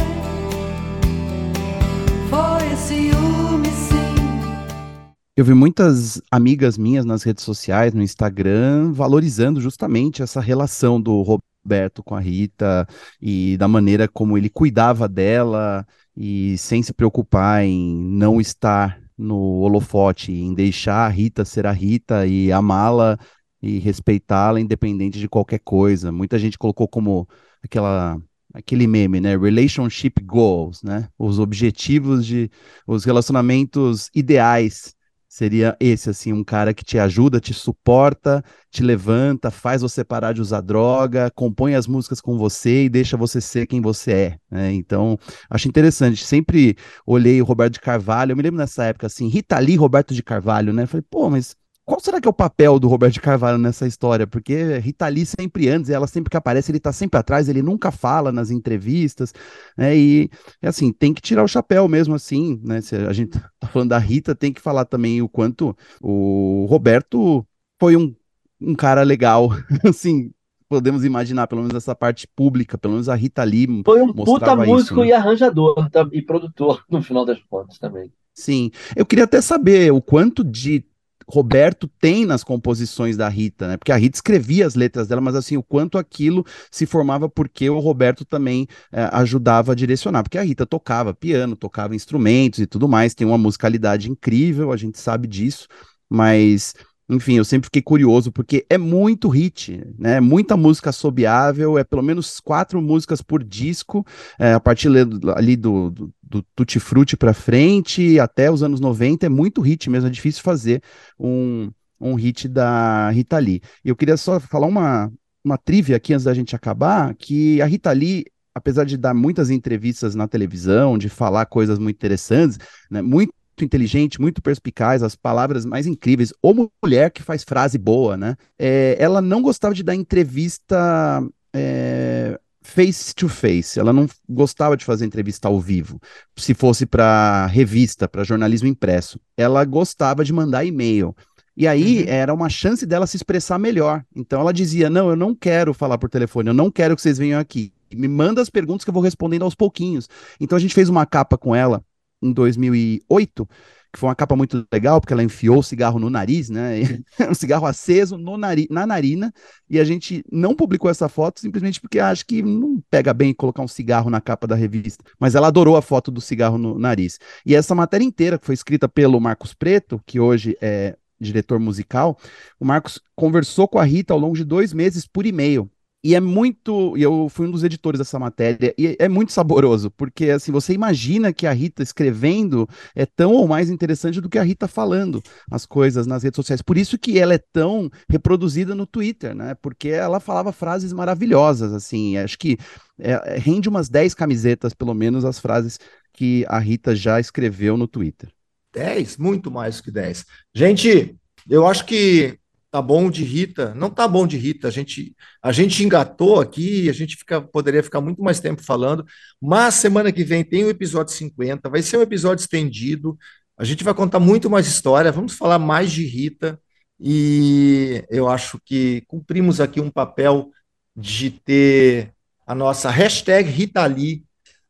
Foi 2.28 2.76
ciúme, 2.76 3.68
sim. 3.68 5.08
Eu 5.36 5.44
vi 5.44 5.52
muitas 5.54 6.20
amigas 6.30 6.78
minhas 6.78 7.04
nas 7.04 7.22
redes 7.24 7.42
sociais, 7.42 7.92
no 7.92 8.02
Instagram, 8.02 8.92
valorizando 8.92 9.60
justamente 9.60 10.22
essa 10.22 10.40
relação 10.40 11.00
do 11.00 11.22
Roberto 11.22 12.04
com 12.04 12.14
a 12.14 12.20
Rita 12.20 12.86
e 13.20 13.56
da 13.56 13.66
maneira 13.66 14.06
como 14.06 14.38
ele 14.38 14.48
cuidava 14.48 15.08
dela 15.08 15.84
e 16.16 16.56
sem 16.58 16.82
se 16.84 16.92
preocupar 16.92 17.64
em 17.64 18.00
não 18.00 18.40
estar 18.40 19.07
no 19.18 19.60
holofote, 19.60 20.32
em 20.32 20.54
deixar 20.54 21.06
a 21.06 21.08
Rita 21.08 21.44
ser 21.44 21.66
a 21.66 21.72
Rita 21.72 22.26
e 22.26 22.52
amá-la 22.52 23.18
e 23.60 23.78
respeitá-la 23.78 24.60
independente 24.60 25.18
de 25.18 25.28
qualquer 25.28 25.58
coisa. 25.58 26.12
Muita 26.12 26.38
gente 26.38 26.56
colocou 26.58 26.86
como 26.88 27.28
aquela 27.62 28.20
aquele 28.54 28.86
meme, 28.86 29.20
né? 29.20 29.36
Relationship 29.36 30.22
goals, 30.22 30.82
né? 30.82 31.08
Os 31.18 31.38
objetivos 31.38 32.24
de 32.24 32.50
os 32.86 33.04
relacionamentos 33.04 34.10
ideais 34.14 34.94
seria 35.28 35.76
esse 35.78 36.08
assim, 36.08 36.32
um 36.32 36.42
cara 36.42 36.72
que 36.72 36.82
te 36.82 36.98
ajuda, 36.98 37.38
te 37.38 37.52
suporta, 37.52 38.42
te 38.70 38.82
levanta, 38.82 39.50
faz 39.50 39.82
você 39.82 40.02
parar 40.02 40.32
de 40.32 40.40
usar 40.40 40.62
droga, 40.62 41.30
compõe 41.34 41.74
as 41.74 41.86
músicas 41.86 42.20
com 42.20 42.38
você 42.38 42.84
e 42.84 42.88
deixa 42.88 43.16
você 43.16 43.40
ser 43.40 43.66
quem 43.66 43.80
você 43.80 44.12
é. 44.12 44.38
Né? 44.50 44.72
Então, 44.72 45.18
acho 45.50 45.68
interessante. 45.68 46.24
Sempre 46.24 46.76
olhei 47.06 47.40
o 47.42 47.44
Roberto 47.44 47.74
de 47.74 47.80
Carvalho, 47.80 48.32
eu 48.32 48.36
me 48.36 48.42
lembro 48.42 48.58
nessa 48.58 48.84
época 48.84 49.06
assim, 49.06 49.28
Rita 49.28 49.58
Lee, 49.58 49.76
Roberto 49.76 50.14
de 50.14 50.22
Carvalho, 50.22 50.72
né? 50.72 50.86
Falei, 50.86 51.04
pô, 51.10 51.28
mas 51.28 51.54
qual 51.88 52.00
será 52.00 52.20
que 52.20 52.28
é 52.28 52.30
o 52.30 52.34
papel 52.34 52.78
do 52.78 52.86
Roberto 52.86 53.18
Carvalho 53.18 53.56
nessa 53.56 53.86
história? 53.86 54.26
Porque 54.26 54.76
Rita 54.76 55.08
Lee 55.08 55.24
sempre 55.24 55.70
antes, 55.70 55.88
ela 55.88 56.06
sempre 56.06 56.30
que 56.30 56.36
aparece, 56.36 56.70
ele 56.70 56.78
tá 56.78 56.92
sempre 56.92 57.18
atrás, 57.18 57.48
ele 57.48 57.62
nunca 57.62 57.90
fala 57.90 58.30
nas 58.30 58.50
entrevistas, 58.50 59.32
né? 59.74 59.96
E 59.96 60.28
assim, 60.60 60.92
tem 60.92 61.14
que 61.14 61.22
tirar 61.22 61.42
o 61.42 61.48
chapéu 61.48 61.88
mesmo 61.88 62.14
assim, 62.14 62.60
né? 62.62 62.82
Se 62.82 62.94
a 62.94 63.12
gente 63.14 63.30
tá 63.30 63.68
falando 63.68 63.88
da 63.88 63.98
Rita, 63.98 64.34
tem 64.34 64.52
que 64.52 64.60
falar 64.60 64.84
também 64.84 65.22
o 65.22 65.28
quanto 65.30 65.74
o 66.02 66.66
Roberto 66.68 67.42
foi 67.80 67.96
um, 67.96 68.14
um 68.60 68.74
cara 68.74 69.02
legal, 69.02 69.48
assim, 69.82 70.30
podemos 70.68 71.06
imaginar, 71.06 71.46
pelo 71.46 71.62
menos 71.62 71.74
essa 71.74 71.94
parte 71.94 72.28
pública, 72.28 72.76
pelo 72.76 72.94
menos 72.94 73.08
a 73.08 73.14
Rita 73.14 73.42
Lee. 73.44 73.82
Foi 73.82 74.02
um 74.02 74.12
puta 74.12 74.54
músico 74.54 74.76
isso, 74.76 75.00
né? 75.00 75.06
e 75.06 75.12
arranjador 75.14 75.88
e 76.12 76.20
produtor, 76.20 76.84
no 76.90 77.02
final 77.02 77.24
das 77.24 77.42
contas 77.44 77.78
também. 77.78 78.12
Sim. 78.34 78.70
Eu 78.94 79.06
queria 79.06 79.24
até 79.24 79.40
saber 79.40 79.90
o 79.90 80.02
quanto 80.02 80.44
de 80.44 80.84
Roberto 81.28 81.86
tem 82.00 82.24
nas 82.24 82.42
composições 82.42 83.16
da 83.16 83.28
Rita, 83.28 83.68
né? 83.68 83.76
Porque 83.76 83.92
a 83.92 83.96
Rita 83.96 84.16
escrevia 84.16 84.66
as 84.66 84.74
letras 84.74 85.06
dela, 85.06 85.20
mas 85.20 85.34
assim, 85.34 85.56
o 85.56 85.62
quanto 85.62 85.98
aquilo 85.98 86.44
se 86.70 86.86
formava 86.86 87.28
porque 87.28 87.68
o 87.68 87.78
Roberto 87.78 88.24
também 88.24 88.66
é, 88.90 89.08
ajudava 89.12 89.72
a 89.72 89.74
direcionar. 89.74 90.22
Porque 90.22 90.38
a 90.38 90.42
Rita 90.42 90.64
tocava 90.64 91.12
piano, 91.12 91.54
tocava 91.54 91.94
instrumentos 91.94 92.60
e 92.60 92.66
tudo 92.66 92.88
mais, 92.88 93.14
tem 93.14 93.26
uma 93.26 93.36
musicalidade 93.36 94.10
incrível, 94.10 94.72
a 94.72 94.76
gente 94.76 94.98
sabe 94.98 95.28
disso, 95.28 95.68
mas 96.08 96.74
enfim, 97.08 97.34
eu 97.34 97.44
sempre 97.44 97.66
fiquei 97.66 97.80
curioso, 97.80 98.30
porque 98.30 98.66
é 98.68 98.76
muito 98.76 99.28
hit, 99.28 99.82
né? 99.98 100.20
Muita 100.20 100.56
música 100.56 100.90
assobiável, 100.90 101.78
é 101.78 101.84
pelo 101.84 102.02
menos 102.02 102.38
quatro 102.38 102.82
músicas 102.82 103.22
por 103.22 103.42
disco, 103.42 104.04
é, 104.38 104.52
a 104.52 104.60
partir 104.60 104.90
ali 105.34 105.56
do, 105.56 105.90
do, 105.90 106.14
do 106.22 106.42
Tutti 106.54 106.78
Frutti 106.78 107.16
para 107.16 107.32
frente, 107.32 108.20
até 108.20 108.50
os 108.50 108.62
anos 108.62 108.78
90, 108.78 109.24
é 109.24 109.28
muito 109.28 109.62
hit 109.62 109.88
mesmo, 109.88 110.08
é 110.08 110.10
difícil 110.10 110.42
fazer 110.42 110.82
um, 111.18 111.70
um 111.98 112.14
hit 112.14 112.46
da 112.46 113.08
Rita 113.10 113.38
Lee. 113.38 113.62
E 113.82 113.88
eu 113.88 113.96
queria 113.96 114.18
só 114.18 114.38
falar 114.38 114.66
uma, 114.66 115.10
uma 115.42 115.56
trivia 115.56 115.96
aqui 115.96 116.12
antes 116.12 116.24
da 116.24 116.34
gente 116.34 116.54
acabar, 116.54 117.14
que 117.14 117.62
a 117.62 117.66
Rita 117.66 117.90
Lee 117.90 118.26
apesar 118.54 118.84
de 118.84 118.96
dar 118.96 119.14
muitas 119.14 119.50
entrevistas 119.50 120.16
na 120.16 120.26
televisão, 120.26 120.98
de 120.98 121.08
falar 121.08 121.46
coisas 121.46 121.78
muito 121.78 121.96
interessantes, 121.96 122.58
né, 122.90 123.00
muito 123.00 123.32
inteligente, 123.64 124.20
muito 124.20 124.42
perspicaz, 124.42 125.02
as 125.02 125.16
palavras 125.16 125.64
mais 125.64 125.86
incríveis, 125.86 126.32
ou 126.42 126.70
mulher 126.82 127.10
que 127.10 127.22
faz 127.22 127.44
frase 127.44 127.78
boa, 127.78 128.16
né? 128.16 128.36
É, 128.58 128.96
ela 128.98 129.20
não 129.20 129.42
gostava 129.42 129.74
de 129.74 129.82
dar 129.82 129.94
entrevista 129.94 131.22
é, 131.54 132.38
face 132.62 133.14
to 133.14 133.28
face, 133.28 133.78
ela 133.78 133.92
não 133.92 134.06
gostava 134.28 134.76
de 134.76 134.84
fazer 134.84 135.06
entrevista 135.06 135.48
ao 135.48 135.60
vivo, 135.60 136.00
se 136.36 136.52
fosse 136.52 136.84
para 136.84 137.46
revista, 137.46 138.06
para 138.06 138.24
jornalismo 138.24 138.68
impresso. 138.68 139.18
Ela 139.36 139.64
gostava 139.64 140.24
de 140.24 140.32
mandar 140.32 140.64
e-mail. 140.64 141.14
E 141.56 141.66
aí 141.66 142.02
uhum. 142.02 142.08
era 142.08 142.32
uma 142.32 142.48
chance 142.48 142.86
dela 142.86 143.06
se 143.06 143.16
expressar 143.16 143.58
melhor. 143.58 144.04
Então 144.14 144.40
ela 144.40 144.52
dizia: 144.52 144.88
Não, 144.88 145.10
eu 145.10 145.16
não 145.16 145.34
quero 145.34 145.74
falar 145.74 145.98
por 145.98 146.08
telefone, 146.08 146.50
eu 146.50 146.54
não 146.54 146.70
quero 146.70 146.94
que 146.94 147.02
vocês 147.02 147.18
venham 147.18 147.40
aqui. 147.40 147.72
Me 147.92 148.06
manda 148.06 148.40
as 148.40 148.50
perguntas 148.50 148.84
que 148.84 148.90
eu 148.90 148.94
vou 148.94 149.02
respondendo 149.02 149.42
aos 149.42 149.54
pouquinhos. 149.54 150.08
Então 150.38 150.56
a 150.56 150.60
gente 150.60 150.74
fez 150.74 150.88
uma 150.88 151.06
capa 151.06 151.38
com 151.38 151.56
ela 151.56 151.82
em 152.22 152.32
2008, 152.32 153.48
que 153.92 153.98
foi 153.98 154.08
uma 154.08 154.14
capa 154.14 154.36
muito 154.36 154.66
legal, 154.72 155.00
porque 155.00 155.12
ela 155.12 155.22
enfiou 155.22 155.58
o 155.58 155.62
cigarro 155.62 155.98
no 155.98 156.10
nariz, 156.10 156.50
né? 156.50 156.80
um 157.28 157.34
cigarro 157.34 157.66
aceso 157.66 158.18
no 158.18 158.36
nari 158.36 158.66
na 158.70 158.86
narina, 158.86 159.32
e 159.68 159.80
a 159.80 159.84
gente 159.84 160.22
não 160.30 160.54
publicou 160.54 160.90
essa 160.90 161.08
foto 161.08 161.40
simplesmente 161.40 161.80
porque 161.80 161.98
acho 161.98 162.26
que 162.26 162.42
não 162.42 162.82
pega 162.90 163.14
bem 163.14 163.32
colocar 163.32 163.62
um 163.62 163.68
cigarro 163.68 164.10
na 164.10 164.20
capa 164.20 164.46
da 164.46 164.54
revista. 164.54 165.04
Mas 165.18 165.34
ela 165.34 165.48
adorou 165.48 165.76
a 165.76 165.82
foto 165.82 166.10
do 166.10 166.20
cigarro 166.20 166.58
no 166.58 166.78
nariz. 166.78 167.18
E 167.46 167.54
essa 167.54 167.74
matéria 167.74 168.04
inteira, 168.04 168.38
que 168.38 168.46
foi 168.46 168.54
escrita 168.54 168.88
pelo 168.88 169.20
Marcos 169.20 169.54
Preto, 169.54 170.00
que 170.04 170.20
hoje 170.20 170.56
é 170.60 170.96
diretor 171.20 171.58
musical, 171.58 172.18
o 172.60 172.64
Marcos 172.64 173.00
conversou 173.16 173.66
com 173.66 173.78
a 173.78 173.84
Rita 173.84 174.12
ao 174.12 174.20
longo 174.20 174.36
de 174.36 174.44
dois 174.44 174.72
meses 174.72 175.06
por 175.06 175.26
e-mail. 175.26 175.68
E 176.02 176.14
é 176.14 176.20
muito. 176.20 176.96
Eu 176.96 177.28
fui 177.28 177.48
um 177.48 177.50
dos 177.50 177.64
editores 177.64 177.98
dessa 177.98 178.18
matéria, 178.18 178.72
e 178.78 178.96
é 179.00 179.08
muito 179.08 179.32
saboroso, 179.32 179.90
porque 179.90 180.30
assim, 180.30 180.52
você 180.52 180.72
imagina 180.72 181.32
que 181.32 181.44
a 181.46 181.52
Rita 181.52 181.82
escrevendo 181.82 182.68
é 182.94 183.04
tão 183.04 183.32
ou 183.32 183.48
mais 183.48 183.68
interessante 183.68 184.20
do 184.20 184.28
que 184.28 184.38
a 184.38 184.42
Rita 184.44 184.68
falando 184.68 185.20
as 185.50 185.66
coisas 185.66 186.06
nas 186.06 186.22
redes 186.22 186.36
sociais. 186.36 186.62
Por 186.62 186.78
isso 186.78 186.96
que 186.96 187.18
ela 187.18 187.34
é 187.34 187.38
tão 187.52 187.90
reproduzida 188.08 188.76
no 188.76 188.86
Twitter, 188.86 189.34
né? 189.34 189.54
Porque 189.56 189.88
ela 189.88 190.20
falava 190.20 190.52
frases 190.52 190.92
maravilhosas, 190.92 191.72
assim. 191.72 192.16
Acho 192.16 192.38
que 192.38 192.56
é, 192.98 193.34
é 193.34 193.38
rende 193.38 193.68
umas 193.68 193.88
10 193.88 194.14
camisetas, 194.14 194.72
pelo 194.74 194.94
menos, 194.94 195.24
as 195.24 195.40
frases 195.40 195.80
que 196.12 196.44
a 196.48 196.60
Rita 196.60 196.94
já 196.94 197.18
escreveu 197.18 197.76
no 197.76 197.88
Twitter. 197.88 198.30
10? 198.72 199.16
Muito 199.16 199.50
mais 199.50 199.80
que 199.80 199.90
10. 199.90 200.24
Gente, 200.54 201.16
eu 201.48 201.66
acho 201.66 201.84
que 201.84 202.37
tá 202.70 202.82
bom 202.82 203.10
de 203.10 203.24
Rita, 203.24 203.74
não 203.74 203.90
tá 203.90 204.06
bom 204.06 204.26
de 204.26 204.36
Rita, 204.36 204.68
a 204.68 204.70
gente, 204.70 205.14
a 205.42 205.52
gente 205.52 205.82
engatou 205.82 206.40
aqui, 206.40 206.88
a 206.88 206.92
gente 206.92 207.16
fica, 207.16 207.40
poderia 207.40 207.82
ficar 207.82 208.00
muito 208.00 208.22
mais 208.22 208.40
tempo 208.40 208.62
falando, 208.62 209.04
mas 209.40 209.74
semana 209.74 210.12
que 210.12 210.24
vem 210.24 210.44
tem 210.44 210.64
o 210.64 210.70
episódio 210.70 211.14
50, 211.14 211.68
vai 211.70 211.82
ser 211.82 211.96
um 211.96 212.02
episódio 212.02 212.42
estendido, 212.42 213.18
a 213.56 213.64
gente 213.64 213.82
vai 213.82 213.94
contar 213.94 214.20
muito 214.20 214.50
mais 214.50 214.66
história, 214.66 215.10
vamos 215.12 215.34
falar 215.34 215.58
mais 215.58 215.90
de 215.90 216.04
Rita, 216.06 216.60
e 217.00 218.04
eu 218.10 218.28
acho 218.28 218.60
que 218.64 219.02
cumprimos 219.06 219.60
aqui 219.60 219.80
um 219.80 219.90
papel 219.90 220.50
de 220.96 221.30
ter 221.30 222.12
a 222.46 222.54
nossa 222.54 222.90
hashtag 222.90 223.48
Rita 223.48 223.84
Lee 223.86 224.24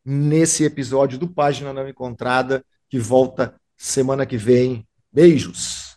nesse 0.05 0.65
episódio 0.65 1.19
do 1.19 1.29
Página 1.29 1.73
Não 1.73 1.89
Encontrada, 1.89 2.65
que 2.89 2.99
volta 2.99 3.55
semana 3.77 4.27
que 4.27 4.37
vem. 4.37 4.87
Beijos! 5.13 5.88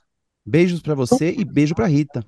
Beijos 0.52 0.82
para 0.82 0.94
você 0.94 1.32
e 1.32 1.46
beijo 1.46 1.74
para 1.74 1.88
Rita. 1.88 2.26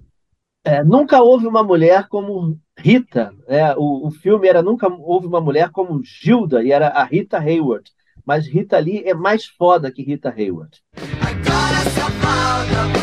É, 0.63 0.81
nunca 0.81 1.21
houve 1.21 1.45
uma 1.45 1.61
mulher 1.61 2.07
como 2.07 2.57
Rita. 2.77 3.33
Né? 3.49 3.75
O, 3.75 4.07
o, 4.07 4.11
filme 4.11 4.47
era 4.47 4.61
Nunca 4.61 4.87
Houve 4.87 5.27
uma 5.27 5.41
Mulher 5.41 5.69
como 5.71 6.01
Gilda, 6.01 6.63
e 6.63 6.71
era 6.71 6.87
a 6.87 7.03
Rita 7.03 7.37
Hayward. 7.37 7.91
Mas 8.25 8.47
Rita 8.47 8.79
Lee 8.79 9.03
é 9.05 9.13
mais 9.13 9.45
foda 9.45 9.91
que 9.91 10.01
Rita 10.01 10.29
Hayward. 10.29 10.81
Agora 11.19 13.02